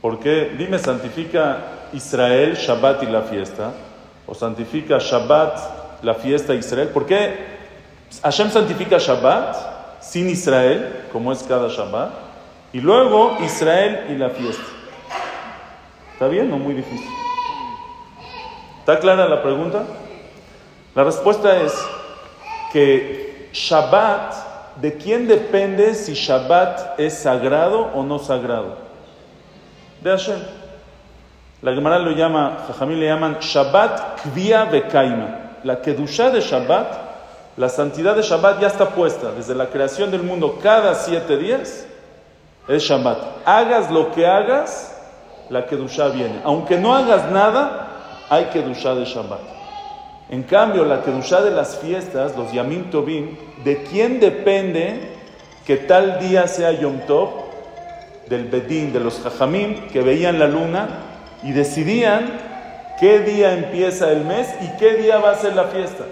[0.00, 0.56] ¿Por qué?
[0.58, 1.58] Dime, santifica
[1.92, 3.70] Israel, Shabbat y la fiesta.
[4.26, 6.88] O santifica Shabbat, la fiesta Israel.
[6.88, 7.36] ¿Por qué
[8.24, 9.75] Hashem santifica Shabbat
[10.08, 12.10] sin Israel, como es cada Shabbat?
[12.72, 14.64] Y luego Israel y la fiesta.
[16.12, 17.10] ¿Está bien o muy difícil?
[18.78, 19.84] ¿Está clara la pregunta?
[20.94, 21.74] La respuesta es
[22.72, 28.78] que Shabbat, ¿de quién depende si Shabbat es sagrado o no sagrado?
[30.02, 30.38] De Hashem.
[31.62, 35.58] La Gemara lo llama, Jajamí le llaman Shabbat Kvia Bekaima.
[35.64, 37.05] La Kedushá de Shabbat,
[37.56, 41.86] la santidad de Shabbat ya está puesta desde la creación del mundo cada siete días.
[42.68, 43.18] Es Shabbat.
[43.46, 44.94] Hagas lo que hagas,
[45.48, 46.40] la Kedushá viene.
[46.44, 47.88] Aunque no hagas nada,
[48.28, 49.40] hay Kedushá de Shabbat.
[50.28, 55.12] En cambio, la Kedushá de las fiestas, los Yamim Tovim, ¿de quién depende
[55.64, 57.46] que tal día sea Yom Tov?
[58.28, 60.88] Del Bedín, de los Jajamim, que veían la luna
[61.44, 62.38] y decidían
[62.98, 66.04] qué día empieza el mes y qué día va a ser la fiesta.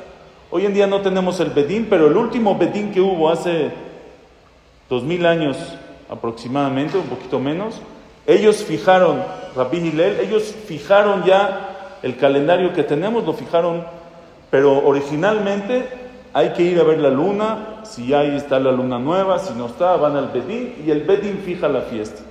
[0.56, 3.72] Hoy en día no tenemos el Bedín, pero el último Bedín que hubo hace
[4.88, 5.56] dos mil años
[6.08, 7.80] aproximadamente, un poquito menos,
[8.24, 9.20] ellos fijaron,
[9.56, 13.84] Rabbi Hillel, ellos fijaron ya el calendario que tenemos, lo fijaron
[14.48, 15.88] Pero originalmente
[16.32, 19.66] hay que ir a ver la luna, si ahí está la luna nueva, si no
[19.66, 22.22] está, van al Bedín y el Bedín fija la fiesta.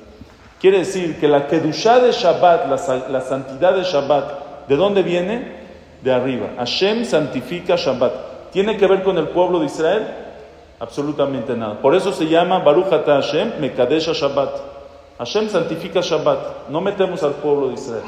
[0.61, 5.62] Quiere decir que la Kedushá de Shabbat, la, la santidad de Shabbat, ¿de dónde viene?
[6.03, 6.49] De arriba.
[6.57, 8.51] Hashem santifica Shabbat.
[8.51, 10.05] ¿Tiene que ver con el pueblo de Israel?
[10.79, 11.79] Absolutamente nada.
[11.81, 14.49] Por eso se llama Baruch Ata Hashem Mekadesha Shabbat.
[15.17, 16.67] Hashem santifica Shabbat.
[16.69, 18.03] No metemos al pueblo de Israel.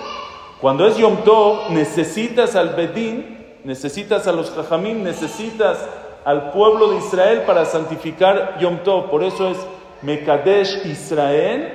[0.59, 5.77] Cuando es Yom Tov, necesitas al Bedín, necesitas a los Jajamim, necesitas
[6.25, 9.09] al pueblo de Israel para santificar Yom Tov.
[9.09, 9.57] Por eso es
[10.01, 11.71] Mekadesh Israel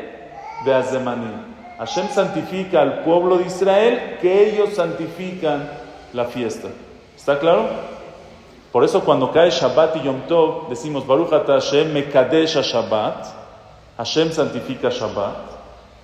[0.64, 1.33] de Azemanim.
[1.79, 5.80] Hashem santifica al pueblo de Israel, que ellos santifican
[6.13, 6.69] la fiesta.
[7.17, 7.69] ¿Está claro?
[8.73, 13.27] Por eso cuando cae Shabbat y Yom Tov, decimos Baruch Ata Hashem Mekadesh Shabbat.
[13.97, 15.51] Hashem santifica Shabbat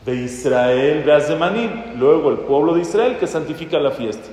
[0.05, 4.29] de Israel de Azemanim, luego el pueblo de Israel que santifica la fiesta.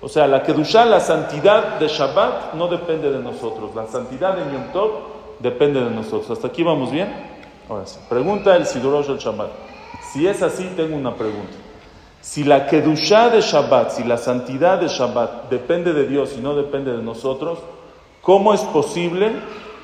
[0.00, 4.52] O sea, la Kedushá, la santidad de Shabbat no depende de nosotros, la santidad de
[4.52, 4.90] Yom Tov
[5.38, 6.30] depende de nosotros.
[6.30, 7.12] ¿Hasta aquí vamos bien?
[7.68, 8.00] Ahora sí.
[8.08, 9.50] Pregunta el Sidurosh el Shabbat.
[10.12, 11.61] Si es así, tengo una pregunta.
[12.22, 16.54] Si la Kedushá de Shabbat, si la santidad de Shabbat depende de Dios y no
[16.54, 17.58] depende de nosotros,
[18.20, 19.32] ¿cómo es posible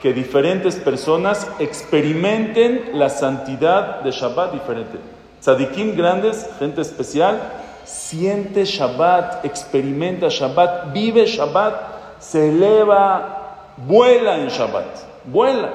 [0.00, 4.98] que diferentes personas experimenten la santidad de Shabbat diferente?
[5.40, 7.40] Tzadikim grandes, gente especial,
[7.84, 14.86] siente Shabbat, experimenta Shabbat, vive Shabbat, se eleva, vuela en Shabbat,
[15.24, 15.70] vuela.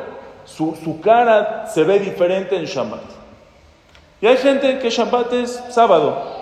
[0.45, 3.03] Su, su cara se ve diferente en Shabbat.
[4.21, 6.32] Y hay gente que Shabbat es sábado,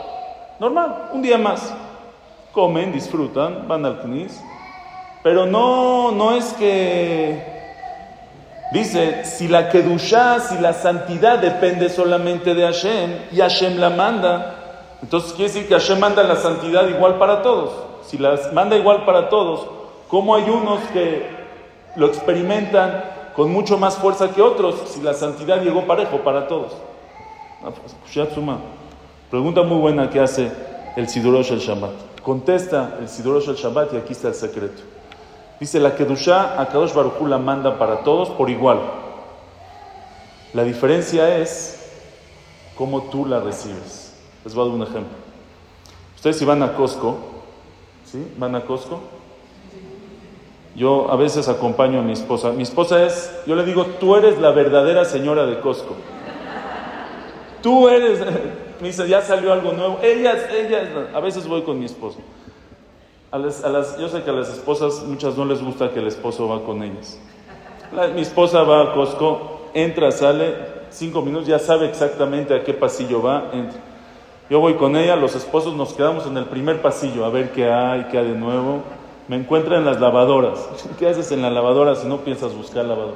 [0.62, 1.74] normal, un día más.
[2.54, 4.40] Comen, disfrutan, van al knis,
[5.24, 7.60] pero no, no es que
[8.72, 14.56] Dice, si la Kedushá, si la santidad depende solamente de Hashem y Hashem la manda,
[15.02, 17.74] entonces quiere decir que Hashem manda la santidad igual para todos.
[18.06, 19.68] Si las manda igual para todos,
[20.08, 21.28] ¿cómo hay unos que
[21.98, 23.04] lo experimentan
[23.36, 26.72] con mucho más fuerza que otros si la santidad llegó parejo para todos?
[29.32, 30.52] Pregunta muy buena que hace
[30.98, 32.22] el Sidurosh el Shabbat.
[32.22, 34.84] Contesta el Sidurosh el Shabbat y aquí está el secreto.
[35.58, 38.82] Dice la Kedushá, a Kadosh Baruj la manda para todos por igual.
[40.54, 41.94] La diferencia es
[42.76, 44.14] cómo tú la recibes.
[44.44, 45.18] Les voy a dar un ejemplo.
[46.18, 47.18] Ustedes si van a Costco,
[48.04, 48.34] ¿sí?
[48.38, 49.00] ¿Van a Costco?
[50.76, 52.52] Yo a veces acompaño a mi esposa.
[52.52, 55.96] Mi esposa es, yo le digo, tú eres la verdadera señora de Costco.
[57.62, 58.20] Tú eres,
[58.82, 60.00] me dice, ya salió algo nuevo.
[60.02, 62.18] Ella, ella, a veces voy con mi esposo.
[63.32, 66.84] Yo sé que a las esposas muchas no les gusta que el esposo va con
[66.84, 67.18] ellas.
[68.14, 70.56] mi esposa va a Costco, entra, sale,
[70.90, 73.80] cinco minutos, ya sabe exactamente a qué pasillo va, entra.
[74.50, 77.72] Yo voy con ella, los esposos nos quedamos en el primer pasillo a ver qué
[77.72, 78.82] hay, qué hay de nuevo.
[79.30, 80.68] Me encuentra en las lavadoras.
[81.00, 83.16] ¿Qué haces en la lavadora si no piensas buscar lavadora?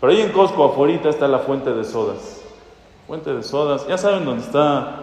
[0.00, 2.35] Pero ahí en Costco, afuera, está la fuente de sodas.
[3.06, 3.86] Fuente de sodas.
[3.86, 4.96] Ya saben dónde está,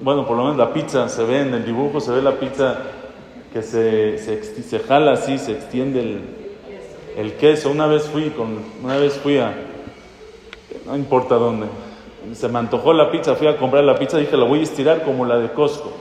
[0.00, 2.78] bueno, por lo menos la pizza, se ve en el dibujo, se ve la pizza
[3.52, 6.20] que se, se, jala así, se extiende el,
[7.18, 7.70] el, queso.
[7.70, 9.54] Una vez fui, con, una vez fui a,
[10.86, 11.66] no importa dónde,
[12.32, 15.02] se me antojó la pizza, fui a comprar la pizza, dije, la voy a estirar
[15.02, 15.92] como la de Costco.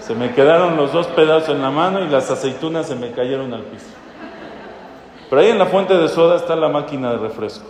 [0.00, 3.54] Se me quedaron los dos pedazos en la mano y las aceitunas se me cayeron
[3.54, 3.86] al piso.
[5.30, 7.66] Pero ahí en la fuente de soda está la máquina de refresco.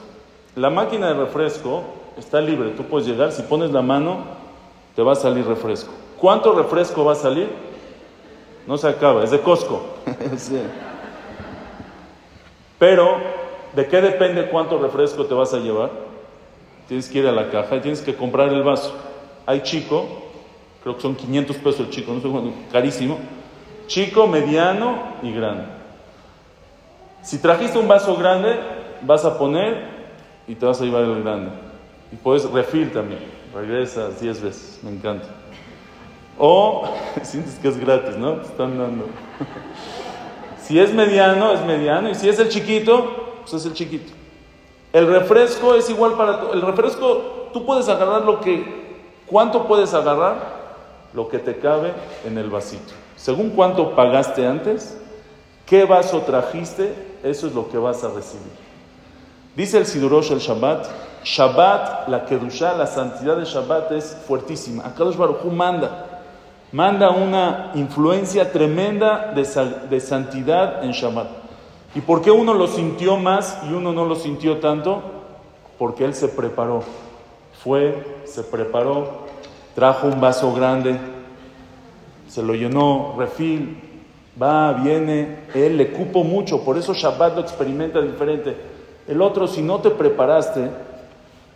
[0.55, 1.85] La máquina de refresco
[2.17, 4.25] está libre, tú puedes llegar, si pones la mano,
[4.95, 5.93] te va a salir refresco.
[6.19, 7.49] ¿Cuánto refresco va a salir?
[8.67, 9.81] no se acaba, es de Costco.
[12.79, 13.17] Pero,
[13.75, 15.91] ¿de qué depende cuánto refresco te vas a llevar?
[16.89, 18.95] Tienes que ir a la caja y tienes que comprar el vaso.
[19.47, 20.07] Hay chico,
[20.83, 22.29] creo que son 500 pesos el chico, no sé
[22.71, 23.19] carísimo.
[23.87, 25.65] Chico, mediano y grande.
[27.23, 28.59] Si trajiste un vaso grande,
[29.03, 29.97] vas a poner
[30.47, 31.51] y te vas a llevar el grande.
[32.13, 33.21] Y puedes refil también.
[33.55, 35.29] Regresas 10 veces, me encanta.
[36.39, 36.89] O
[37.23, 38.43] sientes que es gratis, ¿no?
[38.43, 39.07] Están dando.
[40.59, 42.11] Si es mediano, es mediano.
[42.11, 44.13] Y si es el chiquito, pues es el chiquito.
[44.93, 46.51] El refresco es igual para.
[46.53, 48.65] El refresco, tú puedes agarrar lo que.
[49.27, 50.57] ¿Cuánto puedes agarrar?
[51.15, 51.93] Lo que te cabe
[52.25, 52.95] en el vasito.
[53.15, 54.99] Según cuánto pagaste antes,
[55.67, 58.66] qué vaso trajiste, eso es lo que vas a recibir.
[59.57, 60.87] Dice el Sidurosh el Shabbat,
[61.25, 64.85] Shabbat, la Kedushá, la santidad de Shabbat es fuertísima.
[64.85, 66.07] Akadosh Baruch Hu manda
[66.73, 71.29] manda una influencia tremenda de, santidad en Shabbat.
[71.95, 75.03] ¿Y por qué uno lo sintió más y uno no lo sintió tanto?
[75.79, 76.83] Porque él se preparó.
[77.63, 79.27] Fue, se preparó,
[79.75, 80.99] trajo un vaso grande,
[82.29, 83.83] se lo llenó, refil,
[84.41, 88.55] Va, viene, él le cupo mucho, por eso Shabbat lo experimenta diferente.
[89.09, 90.71] El otro, si no te preparaste,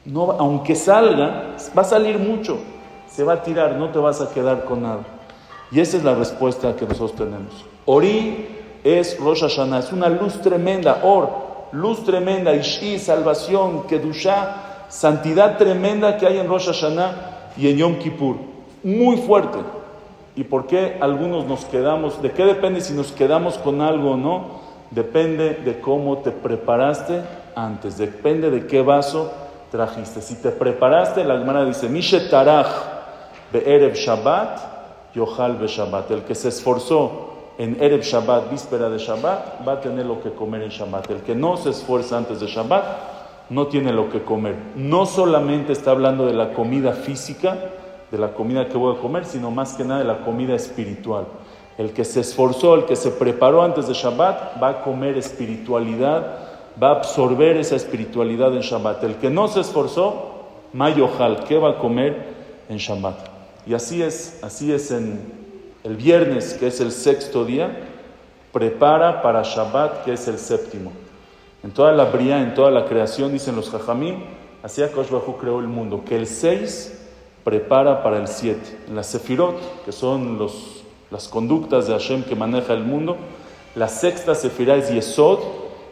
[0.04, 2.58] no, aunque salga, va a salir mucho,
[3.08, 5.00] se va a tirar, no te vas a quedar con nada.
[5.72, 7.64] Y esa es la respuesta que nosotros tenemos.
[7.86, 8.48] Ori
[8.82, 11.28] es Rosh Hashanah, es una luz tremenda, Or,
[11.72, 17.98] luz tremenda, Ishi, salvación, Kedusha, santidad tremenda que hay en Rosh Hashanah y en Yom
[17.98, 18.36] Kippur.
[18.82, 19.58] Muy fuerte.
[20.36, 22.22] ¿Y por qué algunos nos quedamos?
[22.22, 24.60] ¿De qué depende si nos quedamos con algo o no?
[24.90, 27.22] Depende de cómo te preparaste
[27.54, 29.32] antes, depende de qué vaso
[29.70, 30.20] trajiste.
[30.20, 32.68] Si te preparaste, la Gemara dice, Mishe Tarach
[33.52, 36.10] Be'erev Shabbat, Yohal Be Shabbat.
[36.10, 40.30] El que se esforzó en Erev Shabbat, víspera de Shabbat, va a tener lo que
[40.30, 41.10] comer en Shabbat.
[41.10, 42.84] El que no se esfuerza antes de Shabbat,
[43.50, 44.54] no tiene lo que comer.
[44.76, 47.58] No solamente está hablando de la comida física,
[48.10, 51.26] de la comida que voy a comer, sino más que nada de la comida espiritual.
[51.76, 56.49] El que se esforzó, el que se preparó antes de Shabbat, va a comer espiritualidad,
[56.82, 59.04] va a absorber esa espiritualidad en Shabbat.
[59.04, 62.16] El que no se esforzó, Mayojal, ¿qué va a comer
[62.68, 63.18] en Shabbat?
[63.66, 65.20] Y así es, así es en
[65.84, 67.70] el viernes, que es el sexto día,
[68.52, 70.92] prepara para Shabbat, que es el séptimo.
[71.62, 74.16] En toda la bría, en toda la creación, dicen los Jajamim,
[74.62, 75.08] así Akash
[75.38, 76.96] creó el mundo, que el seis
[77.44, 78.60] prepara para el 7.
[78.88, 83.16] En la Sefirot, que son los, las conductas de Hashem que maneja el mundo,
[83.74, 85.38] la sexta Sefirá es Yesod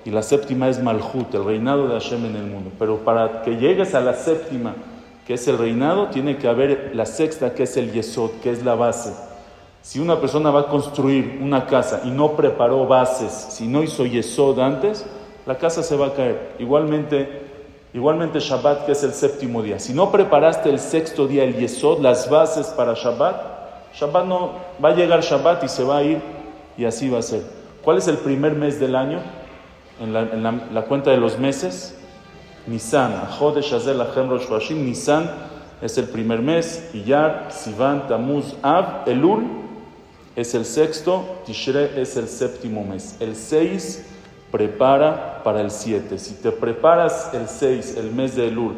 [0.09, 2.71] y la séptima es Malhut, el reinado de Hashem en el mundo.
[2.79, 4.75] Pero para que llegues a la séptima,
[5.27, 8.65] que es el reinado, tiene que haber la sexta, que es el Yesod, que es
[8.65, 9.13] la base.
[9.83, 14.07] Si una persona va a construir una casa y no preparó bases, si no hizo
[14.07, 15.05] Yesod antes,
[15.45, 16.55] la casa se va a caer.
[16.59, 17.43] Igualmente,
[17.93, 19.79] Igualmente Shabbat, que es el séptimo día.
[19.79, 24.53] Si no preparaste el sexto día, el Yesod, las bases para Shabbat, Shabbat no
[24.83, 26.19] va a llegar Shabbat y se va a ir
[26.79, 27.43] y así va a ser.
[27.83, 29.21] ¿Cuál es el primer mes del año?
[30.01, 31.97] En la, cuenta de los meses,
[32.67, 35.31] Nisan, Chodesh Azel Rosh Hashim, Nisan
[35.83, 39.45] es el primer mes, Iyar, Sivan, Tamuz, Av, Elul
[40.37, 43.17] es el sexto, Tishre es el séptimo mes.
[43.19, 44.05] El seis
[44.53, 46.19] prepara para el 7.
[46.19, 48.77] Si te preparas el 6, el mes de Elul,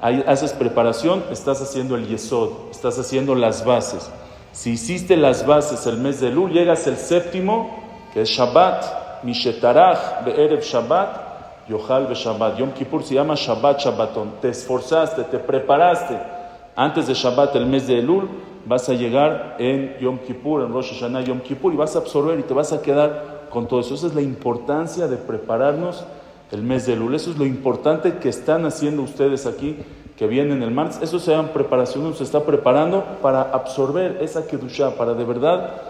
[0.00, 4.10] haces preparación, estás haciendo el Yesod, estás haciendo las bases.
[4.52, 10.24] Si hiciste las bases el mes de Elul, llegas el séptimo, que es Shabbat, Mishetarach,
[10.24, 12.58] Be'erev Shabbat, Yohal Be Shabbat.
[12.58, 14.40] Yom Kippur se llama Shabbat Shabbaton.
[14.40, 16.18] Te esforzaste, te preparaste.
[16.74, 18.28] Antes de Shabbat, el mes de Elul,
[18.64, 22.38] vas a llegar en Yom Kippur, en Rosh Hashanah Yom Kippur, y vas a absorber
[22.38, 23.94] y te vas a quedar con todo eso.
[23.94, 26.04] Esa es la importancia de prepararnos
[26.50, 27.14] el mes de Lul.
[27.14, 29.76] Eso es lo importante que están haciendo ustedes aquí,
[30.16, 31.00] que vienen el martes.
[31.02, 35.82] Eso se llama preparación, uno se está preparando para absorber esa Kedushá, para de verdad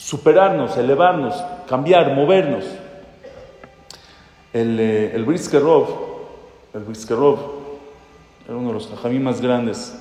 [0.00, 2.64] superarnos, elevarnos, cambiar, movernos.
[4.52, 5.86] El, eh, el Briskerov,
[6.72, 7.38] el Briskerov,
[8.46, 9.94] era uno de los jajamí más grandes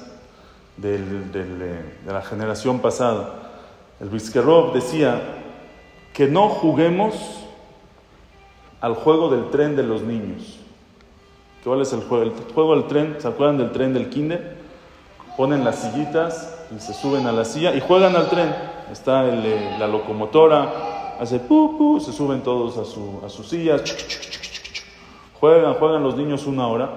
[0.82, 3.52] eh, de la generación pasada.
[4.00, 5.22] El Briskerov decía,
[6.14, 7.16] que no juguemos
[8.82, 10.60] al juego del tren de los niños.
[11.64, 12.24] ¿Cuál es el juego?
[12.24, 14.56] El juego del tren, ¿se acuerdan del tren del kinder?
[15.38, 18.54] Ponen las sillitas y se suben a la silla y juegan al tren.
[18.92, 23.82] Está eh, la locomotora, hace pu, pu, se suben todos a, su, a sus sillas.
[25.40, 26.90] Juegan, juegan los niños una hora.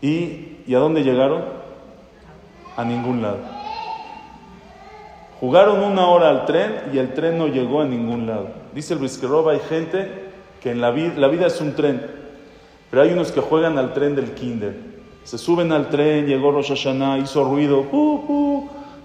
[0.00, 1.44] ¿Y, ¿Y a dónde llegaron?
[2.76, 3.38] A ningún lado.
[5.40, 8.48] Jugaron una hora al tren y el tren no llegó a ningún lado.
[8.74, 10.30] Dice el Briskerov, hay gente
[10.60, 12.06] que en la vida, la vida es un tren,
[12.90, 14.74] pero hay unos que juegan al tren del kinder.
[15.24, 17.84] Se suben al tren, llegó Rosh Hashanah, hizo ruido,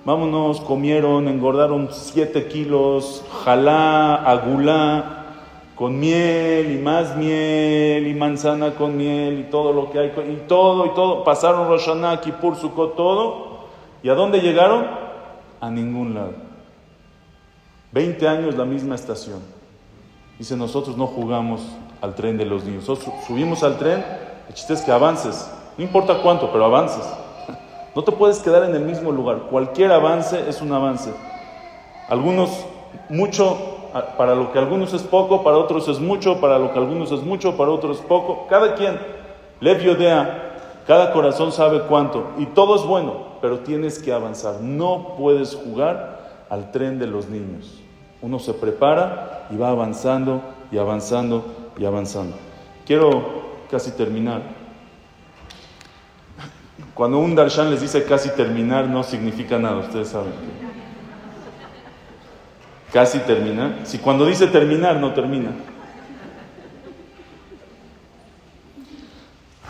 [0.06, 5.16] vámonos, comieron, engordaron siete kilos, jalá, agulá,
[5.76, 10.48] con miel y más miel y manzana con miel y todo lo que hay, y
[10.48, 11.24] todo y todo.
[11.24, 13.60] Pasaron Rosh Hashanah, Kippur, Sukkot, todo.
[14.04, 15.10] ¿Y a dónde llegaron?
[15.62, 16.34] a ningún lado.
[17.92, 19.40] 20 años la misma estación.
[20.38, 21.62] Dice, nosotros no jugamos
[22.02, 22.88] al tren de los niños.
[22.88, 24.06] Nosotros subimos al tren,
[24.48, 25.52] el chiste es que avances.
[25.78, 27.04] No importa cuánto, pero avances.
[28.00, 29.48] No te puedes quedar en el mismo lugar.
[29.50, 31.12] Cualquier avance es un avance.
[32.08, 32.66] Algunos,
[33.10, 33.58] mucho,
[34.18, 37.24] para lo que algunos es poco, para otros es mucho, para lo que algunos es
[37.24, 38.48] mucho, para otros es poco.
[38.48, 38.98] Cada quien,
[39.60, 42.28] Lev Yodea, cada corazón sabe cuánto.
[42.38, 44.62] Y todo es bueno pero tienes que avanzar.
[44.62, 47.82] No puedes jugar al tren de los niños.
[48.22, 50.40] Uno se prepara y va avanzando
[50.72, 51.44] y avanzando
[51.78, 52.38] y avanzando.
[52.86, 53.24] Quiero
[53.70, 54.59] casi terminar.
[57.00, 60.34] Cuando un darshan les dice casi terminar, no significa nada, ustedes saben.
[62.92, 63.86] casi termina.
[63.86, 65.52] Si cuando dice terminar, no termina.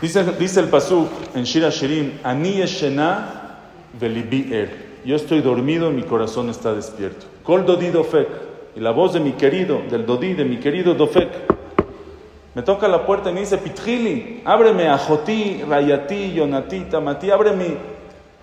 [0.00, 3.60] Dice, el Pasuk en Shira Shirim, Ani Yeshena
[4.00, 4.98] velibi er.
[5.04, 7.26] Yo estoy dormido, mi corazón está despierto.
[7.44, 8.28] Kol Dodi Dofek.
[8.74, 11.59] Y la voz de mi querido, del Dodi, de mi querido Dofek.
[12.54, 17.76] Me toca la puerta y me dice, Pitrili, ábreme a Joti, Rayati, Yonati, Tamati, ábreme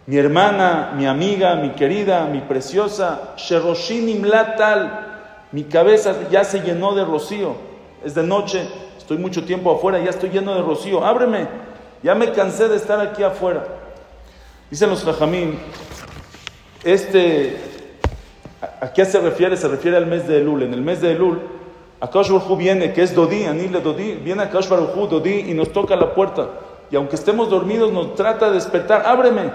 [0.08, 5.06] mi hermana, mi amiga, mi querida, mi preciosa, Sheroshinim Latal,
[5.52, 7.56] mi cabeza ya se llenó de rocío,
[8.06, 8.66] es de noche,
[8.98, 11.50] estoy mucho tiempo afuera, ya estoy lleno de rocío, ábreme,
[12.04, 13.66] ya me cansé de estar aquí afuera.
[14.72, 15.60] Dicen los Jajamín,
[16.86, 17.58] este,
[18.80, 19.58] ¿a qué se refiere?
[19.58, 20.64] Se refiere al mes de Elul.
[20.64, 21.42] En el mes de Elul,
[22.00, 25.96] Akash Baruj viene, que es Dodi, Anile Dodi, viene Akash Baruj Dodi, y nos toca
[25.96, 26.50] la puerta.
[26.92, 29.52] Y aunque estemos dormidos, nos trata de despertar, ábreme.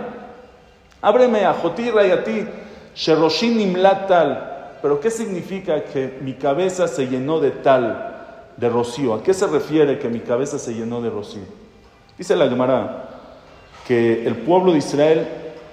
[1.01, 2.47] Ábreme a Jotira y a ti,
[2.95, 3.75] Sheroshin
[4.07, 4.79] tal.
[4.83, 9.15] Pero ¿qué significa que mi cabeza se llenó de tal, de rocío?
[9.15, 11.43] ¿A qué se refiere que mi cabeza se llenó de rocío?
[12.19, 13.09] Dice la Gemara
[13.87, 15.27] que el pueblo de Israel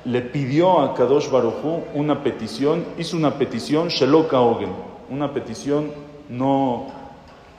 [0.05, 4.72] le pidió a Kadosh Baruchu una petición, hizo una petición Sheloka Ogen,
[5.09, 5.91] una petición
[6.30, 6.88] no,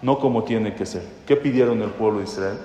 [0.03, 1.03] no como tiene que ser.
[1.27, 2.59] ¿Qué pidieron el pueblo de Israel?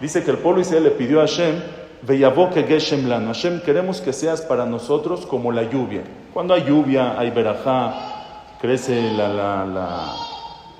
[0.00, 1.60] Dice que el pueblo de Israel le pidió a Hashem
[2.06, 3.28] que Geshem Lano.
[3.28, 6.02] Hashem, queremos que seas para nosotros como la lluvia.
[6.32, 10.12] Cuando hay lluvia, hay verajá, crece, la, la, la,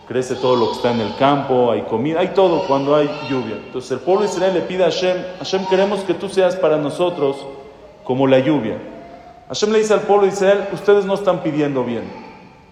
[0.06, 3.56] crece todo lo que está en el campo, hay comida, hay todo cuando hay lluvia.
[3.66, 6.76] Entonces el pueblo de Israel le pide a Hashem, Hashem, queremos que tú seas para
[6.76, 7.36] nosotros
[8.04, 8.78] como la lluvia.
[9.48, 12.25] Hashem le dice al pueblo de Israel, ustedes no están pidiendo bien.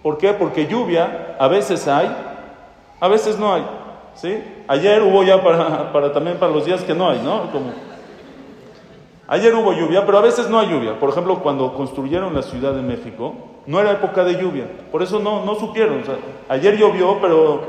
[0.05, 0.33] ¿Por qué?
[0.33, 2.15] Porque lluvia a veces hay,
[2.99, 3.65] a veces no hay.
[4.13, 4.37] ¿sí?
[4.67, 7.51] Ayer hubo ya para, también para los días que no hay, ¿no?
[7.51, 7.73] Como,
[9.27, 10.99] Ayer hubo lluvia, pero a veces no hay lluvia.
[10.99, 13.33] Por ejemplo, cuando construyeron la Ciudad de México,
[13.65, 14.67] no era época de lluvia.
[14.91, 16.03] Por eso no, no supieron.
[16.49, 17.61] ayer llovió, pero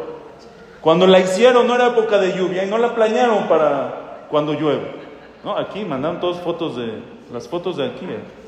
[0.83, 4.95] cuando la hicieron no era época de lluvia y no la planearon para cuando llueve.
[5.43, 5.57] ¿No?
[5.57, 7.01] Aquí mandaron todas fotos de
[7.33, 8.05] las fotos de aquí.
[8.05, 8.46] ¿eh?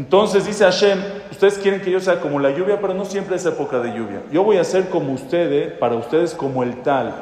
[0.00, 0.98] Entonces dice Hashem,
[1.30, 4.22] ustedes quieren que yo sea como la lluvia, pero no siempre es época de lluvia.
[4.32, 7.20] Yo voy a ser como ustedes, para ustedes como el tal.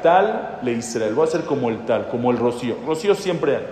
[0.00, 1.14] tal le Israel.
[1.14, 2.76] Voy a ser como el tal, como el rocío.
[2.86, 3.66] Rocío siempre hay.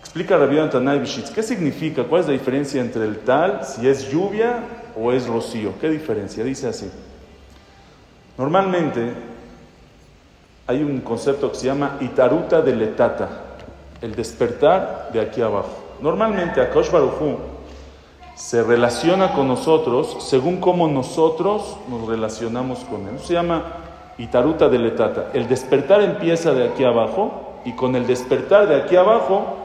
[0.00, 2.04] Explica Rabbi Antanay Bishitz, ¿qué significa?
[2.04, 4.58] ¿Cuál es la diferencia entre el tal, si es lluvia
[4.94, 5.72] o es rocío?
[5.80, 6.44] ¿Qué diferencia?
[6.44, 6.90] Dice así.
[8.36, 9.14] Normalmente
[10.66, 13.30] hay un concepto que se llama itaruta de letata,
[14.02, 15.81] el despertar de aquí abajo.
[16.02, 17.36] Normalmente Akash Baruchu
[18.34, 23.20] se relaciona con nosotros según cómo nosotros nos relacionamos con él.
[23.20, 23.62] se llama
[24.18, 25.30] Itaruta de Letata.
[25.32, 29.56] El despertar empieza de aquí abajo y con el despertar de aquí abajo,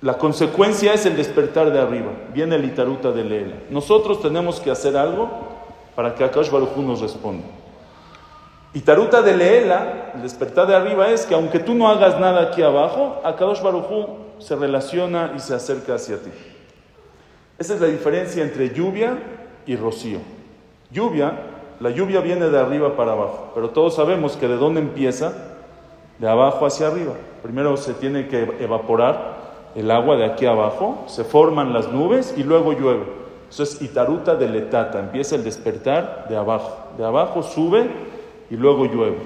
[0.00, 2.12] la consecuencia es el despertar de arriba.
[2.32, 3.56] Viene el Itaruta de Leela.
[3.70, 5.28] Nosotros tenemos que hacer algo
[5.96, 7.44] para que Akash Baruchu nos responda.
[8.72, 12.62] Itaruta de Leela, el despertar de arriba es que aunque tú no hagas nada aquí
[12.62, 13.60] abajo, Akadosh
[14.44, 16.30] se relaciona y se acerca hacia ti.
[17.58, 19.16] Esa es la diferencia entre lluvia
[19.64, 20.18] y rocío.
[20.90, 21.32] Lluvia,
[21.80, 25.32] la lluvia viene de arriba para abajo, pero todos sabemos que de dónde empieza,
[26.18, 27.14] de abajo hacia arriba.
[27.42, 29.36] Primero se tiene que evaporar
[29.74, 33.04] el agua de aquí abajo, se forman las nubes y luego llueve.
[33.48, 36.90] Eso es itaruta de letata, empieza el despertar de abajo.
[36.98, 37.88] De abajo sube
[38.50, 39.16] y luego llueve.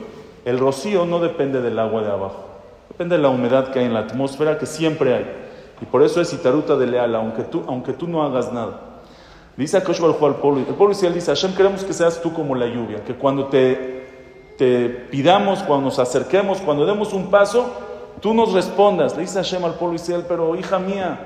[0.44, 2.47] El rocío no depende del agua de abajo.
[2.88, 5.26] Depende de la humedad que hay en la atmósfera, que siempre hay.
[5.80, 8.88] Y por eso es Itaruta de leal, aunque tú, aunque tú no hagas nada.
[9.58, 12.66] Dice a al pueblo, el pueblo Israel dice, Hashem, queremos que seas tú como la
[12.66, 14.06] lluvia, que cuando te,
[15.10, 17.68] pidamos, cuando nos acerquemos, cuando demos un paso,
[18.20, 19.16] tú nos respondas.
[19.16, 21.18] Le dice Hashem al pueblo Israel, pero hija mía,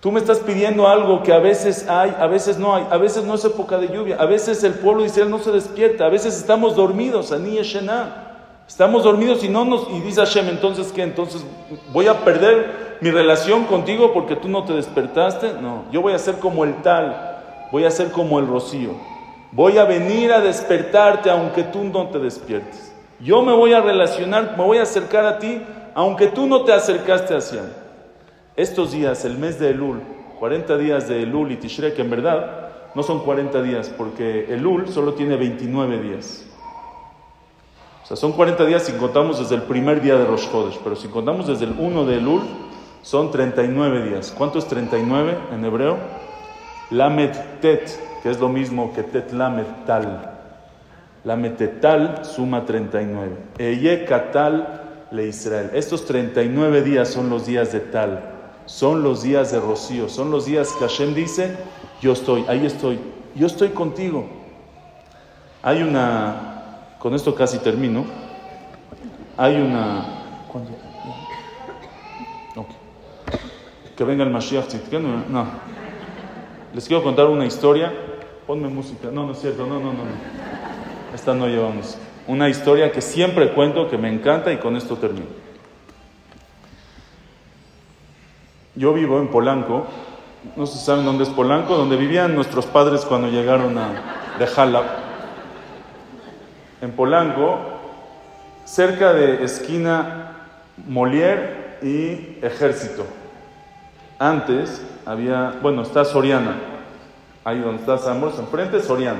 [0.00, 3.24] tú me estás pidiendo algo que a veces hay, a veces no hay, a veces
[3.24, 6.36] no es época de lluvia, a veces el pueblo Israel no se despierta, a veces
[6.36, 8.25] estamos dormidos, Ani Shena.
[8.66, 9.88] Estamos dormidos y no nos...
[9.90, 11.02] Y dice Hashem, entonces ¿qué?
[11.02, 11.44] Entonces
[11.92, 15.54] voy a perder mi relación contigo porque tú no te despertaste.
[15.60, 18.90] No, yo voy a ser como el tal, voy a ser como el rocío.
[19.52, 22.92] Voy a venir a despertarte aunque tú no te despiertes.
[23.20, 25.62] Yo me voy a relacionar, me voy a acercar a ti
[25.94, 27.68] aunque tú no te acercaste hacia mí.
[28.56, 30.00] Estos días, el mes de Elul,
[30.38, 34.88] 40 días de Elul y Tishrei, que en verdad no son 40 días porque Elul
[34.88, 36.45] solo tiene 29 días.
[38.06, 40.94] O sea, son 40 días si contamos desde el primer día de Rosh Chodesh, pero
[40.94, 42.42] si contamos desde el 1 de Elul,
[43.02, 44.32] son 39 días.
[44.38, 45.96] ¿Cuánto es 39 en hebreo?
[46.90, 47.90] Lamed Tet,
[48.22, 50.38] que es lo mismo que Tet Lamed Tal.
[51.24, 53.38] Lamed Tal suma 39.
[53.58, 55.70] Eye Katal le Israel.
[55.74, 58.22] Estos 39 días son los días de Tal.
[58.66, 61.56] son los días de rocío, son los días que Hashem dice,
[62.00, 63.00] yo estoy, ahí estoy,
[63.34, 64.26] yo estoy contigo.
[65.62, 66.55] Hay una,
[67.06, 68.04] con esto casi termino,
[69.36, 70.04] hay una...
[73.96, 74.74] Que venga el Mashiach
[75.30, 75.46] no.
[76.74, 77.92] Les quiero contar una historia.
[78.44, 79.08] Ponme música.
[79.12, 79.68] No, no es cierto.
[79.68, 81.14] No, no, no, no.
[81.14, 82.02] Esta no lleva música.
[82.26, 85.26] Una historia que siempre cuento, que me encanta y con esto termino.
[88.74, 89.86] Yo vivo en Polanco.
[90.56, 94.46] No sé si saben dónde es Polanco, donde vivían nuestros padres cuando llegaron a, de
[94.48, 95.05] Jalab.
[96.86, 97.58] En Polanco,
[98.64, 100.36] cerca de esquina
[100.86, 103.04] Molière y Ejército.
[104.20, 106.54] Antes había, bueno, está Soriana,
[107.42, 109.18] ahí donde está San enfrente Soriana.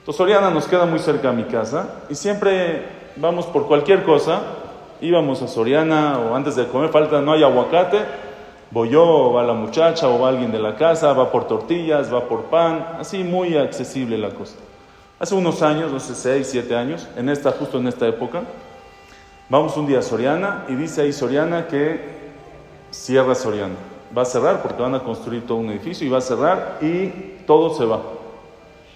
[0.00, 2.82] Entonces Soriana nos queda muy cerca a mi casa y siempre
[3.16, 4.42] vamos por cualquier cosa,
[5.00, 8.00] íbamos a Soriana o antes de comer falta, no hay aguacate,
[8.70, 12.12] voy yo, o va la muchacha, o va alguien de la casa, va por tortillas,
[12.12, 14.67] va por pan, así muy accesible la cosa.
[15.20, 18.42] Hace unos años, no sé, seis, siete años, en esta, justo en esta época,
[19.48, 22.00] vamos un día a Soriana y dice ahí Soriana que
[22.92, 23.74] cierra Soriana.
[24.16, 27.08] Va a cerrar porque van a construir todo un edificio y va a cerrar y
[27.46, 28.00] todo se va.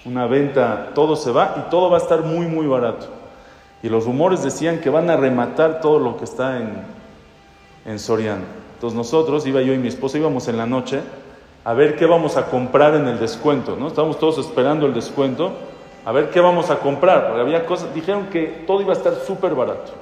[0.04, 3.06] Una venta, todo se va y todo va a estar muy, muy barato.
[3.82, 6.84] Y los rumores decían que van a rematar todo lo que está en,
[7.84, 8.44] en Soriana.
[8.74, 11.00] Entonces nosotros, iba yo y mi esposa, íbamos en la noche
[11.64, 13.88] a ver qué vamos a comprar en el descuento, ¿no?
[13.88, 15.52] Estábamos todos esperando el descuento,
[16.04, 19.14] a ver qué vamos a comprar, porque había cosas, dijeron que todo iba a estar
[19.26, 19.92] súper barato.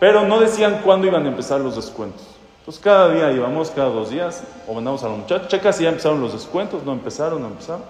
[0.00, 2.26] Pero no decían cuándo iban a empezar los descuentos.
[2.58, 5.90] Entonces cada día íbamos, cada dos días, o mandamos a los muchachos, checa si ya
[5.90, 7.82] empezaron los descuentos, no empezaron, no empezaron.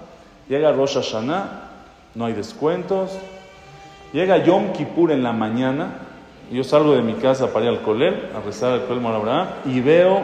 [0.49, 1.71] Llega Rosh Hashanah,
[2.15, 3.13] no hay descuentos.
[4.13, 5.95] Llega Yom Kippur en la mañana,
[6.51, 9.81] yo salgo de mi casa para ir al Colel, a rezar el Colel Abraham, y
[9.81, 10.23] veo,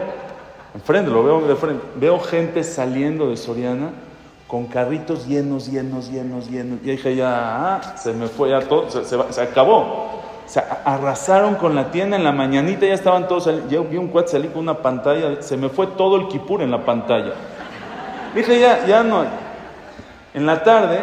[0.75, 3.89] enfrente, lo veo de frente, veo gente saliendo de Soriana
[4.49, 6.79] con carritos llenos, llenos, llenos, llenos.
[6.83, 9.77] Y dije, ya, ah, se me fue, ya todo, se, se acabó.
[9.77, 14.07] O sea, arrasaron con la tienda en la mañanita, ya estaban todos, yo vi un
[14.07, 17.33] cuate salir con una pantalla, se me fue todo el kipur en la pantalla.
[18.33, 19.23] Dije, ya, ya no.
[20.33, 20.99] En la tarde,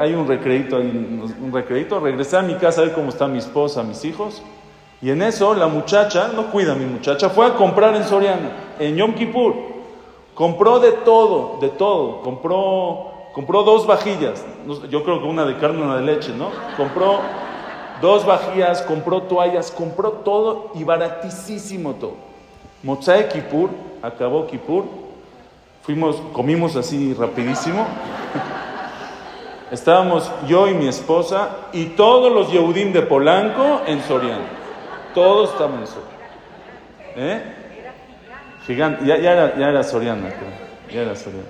[0.00, 3.82] hay un recreito, un recreito, regresé a mi casa a ver cómo está mi esposa,
[3.82, 4.42] mis hijos,
[5.02, 8.50] y en eso la muchacha, no cuida a mi muchacha, fue a comprar en Soriana,
[8.78, 9.69] en Yom Kippur.
[10.34, 12.22] Compró de todo, de todo.
[12.22, 14.44] Compró, compró dos vajillas,
[14.88, 16.50] yo creo que una de carne y una de leche, ¿no?
[16.76, 17.20] Compró
[18.00, 22.14] dos vajillas, compró toallas, compró todo y baratísimo todo.
[22.82, 23.70] Mozae Kipur,
[24.02, 24.84] acabó Kipur,
[25.82, 27.86] fuimos, comimos así rapidísimo.
[29.70, 34.44] Estábamos yo y mi esposa y todos los Yehudim de Polanco en Soriano.
[35.14, 36.10] Todos estaban en Soriano.
[37.16, 37.59] ¿Eh?
[38.66, 40.28] Gigante, ya, era, ya era Soriana,
[40.92, 41.46] Ya era Soriana.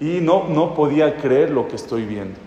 [0.00, 2.38] Y no, no podía creer lo que estoy viendo.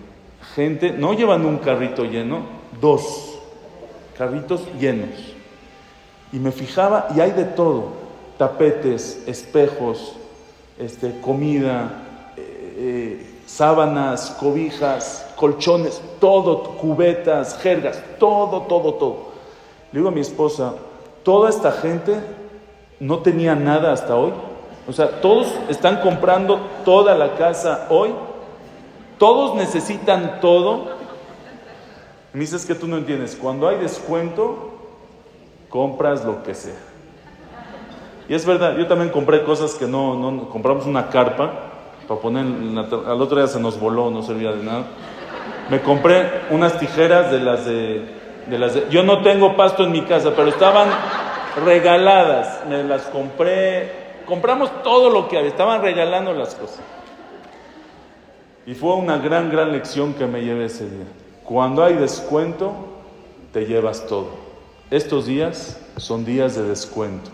[0.54, 2.42] Gente, no llevan un carrito lleno,
[2.80, 3.38] dos
[4.16, 5.34] carritos llenos.
[6.32, 7.92] Y me fijaba y hay de todo,
[8.36, 10.14] tapetes, espejos,
[10.78, 19.28] este, comida, eh, eh, sábanas, cobijas, colchones, todo, cubetas, jergas, todo, todo, todo.
[19.92, 20.74] Le digo a mi esposa,
[21.22, 22.14] toda esta gente
[23.00, 24.32] no tenía nada hasta hoy.
[24.86, 28.10] O sea, todos están comprando toda la casa hoy.
[29.18, 30.98] Todos necesitan todo
[32.32, 33.36] me dices que tú no entiendes.
[33.40, 34.70] Cuando hay descuento,
[35.68, 36.78] compras lo que sea.
[38.28, 41.50] Y es verdad, yo también compré cosas que no, compramos una carpa
[42.06, 44.84] para poner, al otro día se nos voló, no servía de nada.
[45.70, 48.06] Me compré unas tijeras de las de,
[48.46, 50.88] de las de, yo no tengo pasto en mi casa, pero estaban
[51.64, 53.90] regaladas, me las compré,
[54.26, 56.80] compramos todo lo que había, estaban regalando las cosas.
[58.66, 61.06] Y fue una gran, gran lección que me llevé ese día.
[61.44, 62.74] Cuando hay descuento,
[63.52, 64.28] te llevas todo.
[64.90, 67.30] Estos días son días de descuento,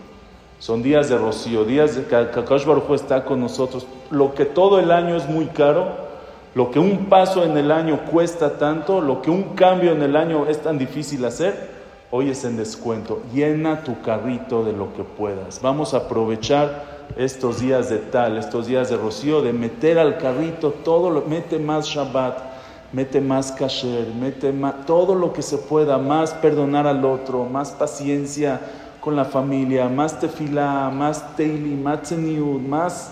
[0.59, 3.85] son días de rocío, días de que Kakash Baruj está con nosotros.
[4.11, 6.05] Lo que todo el año es muy caro,
[6.53, 10.15] lo que un paso en el año cuesta tanto, lo que un cambio en el
[10.15, 11.74] año es tan difícil hacer,
[12.15, 13.21] hoy es en descuento.
[13.33, 15.61] Llena tu carrito de lo que puedas.
[15.61, 20.71] Vamos a aprovechar estos días de tal, estos días de rocío, de meter al carrito
[20.71, 22.55] todo, lo, mete más Shabbat
[22.91, 27.71] mete más kasher, mete más, todo lo que se pueda, más perdonar al otro, más
[27.71, 28.61] paciencia
[29.01, 33.11] con la familia, más tefilá, más teili, más tzeniud, más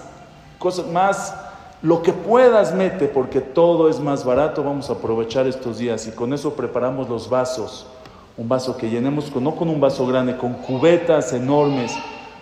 [0.57, 1.35] cosas, más
[1.81, 6.11] lo que puedas mete, porque todo es más barato, vamos a aprovechar estos días y
[6.11, 7.85] con eso preparamos los vasos,
[8.37, 11.95] un vaso que llenemos, con, no con un vaso grande, con cubetas enormes,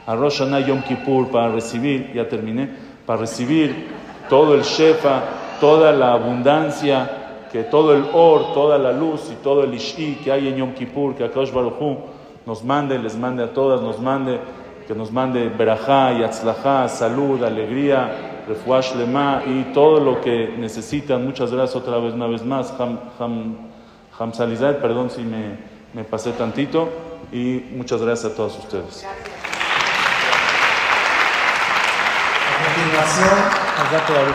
[0.06, 2.70] a Rosh Hashanah Yom Kippur para recibir, ya terminé,
[3.06, 3.88] para recibir
[4.30, 5.24] todo el Shefa,
[5.60, 10.32] toda la abundancia, que todo el or, toda la luz y todo el Ishi que
[10.32, 11.98] hay en Yom Kippur, que Akash Baruch Hu
[12.46, 14.40] nos mande, les mande a todas, nos mande,
[14.88, 21.26] que nos mande Berajá y Atzlajá, salud, alegría, refuash lema y todo lo que necesitan.
[21.26, 22.74] Muchas gracias otra vez, una vez más.
[22.80, 23.56] Ham, ham,
[24.18, 26.90] Hamsalizad, perdón si me, me pasé tantito
[27.32, 29.06] y muchas gracias a todos ustedes.
[32.50, 33.30] A continuación,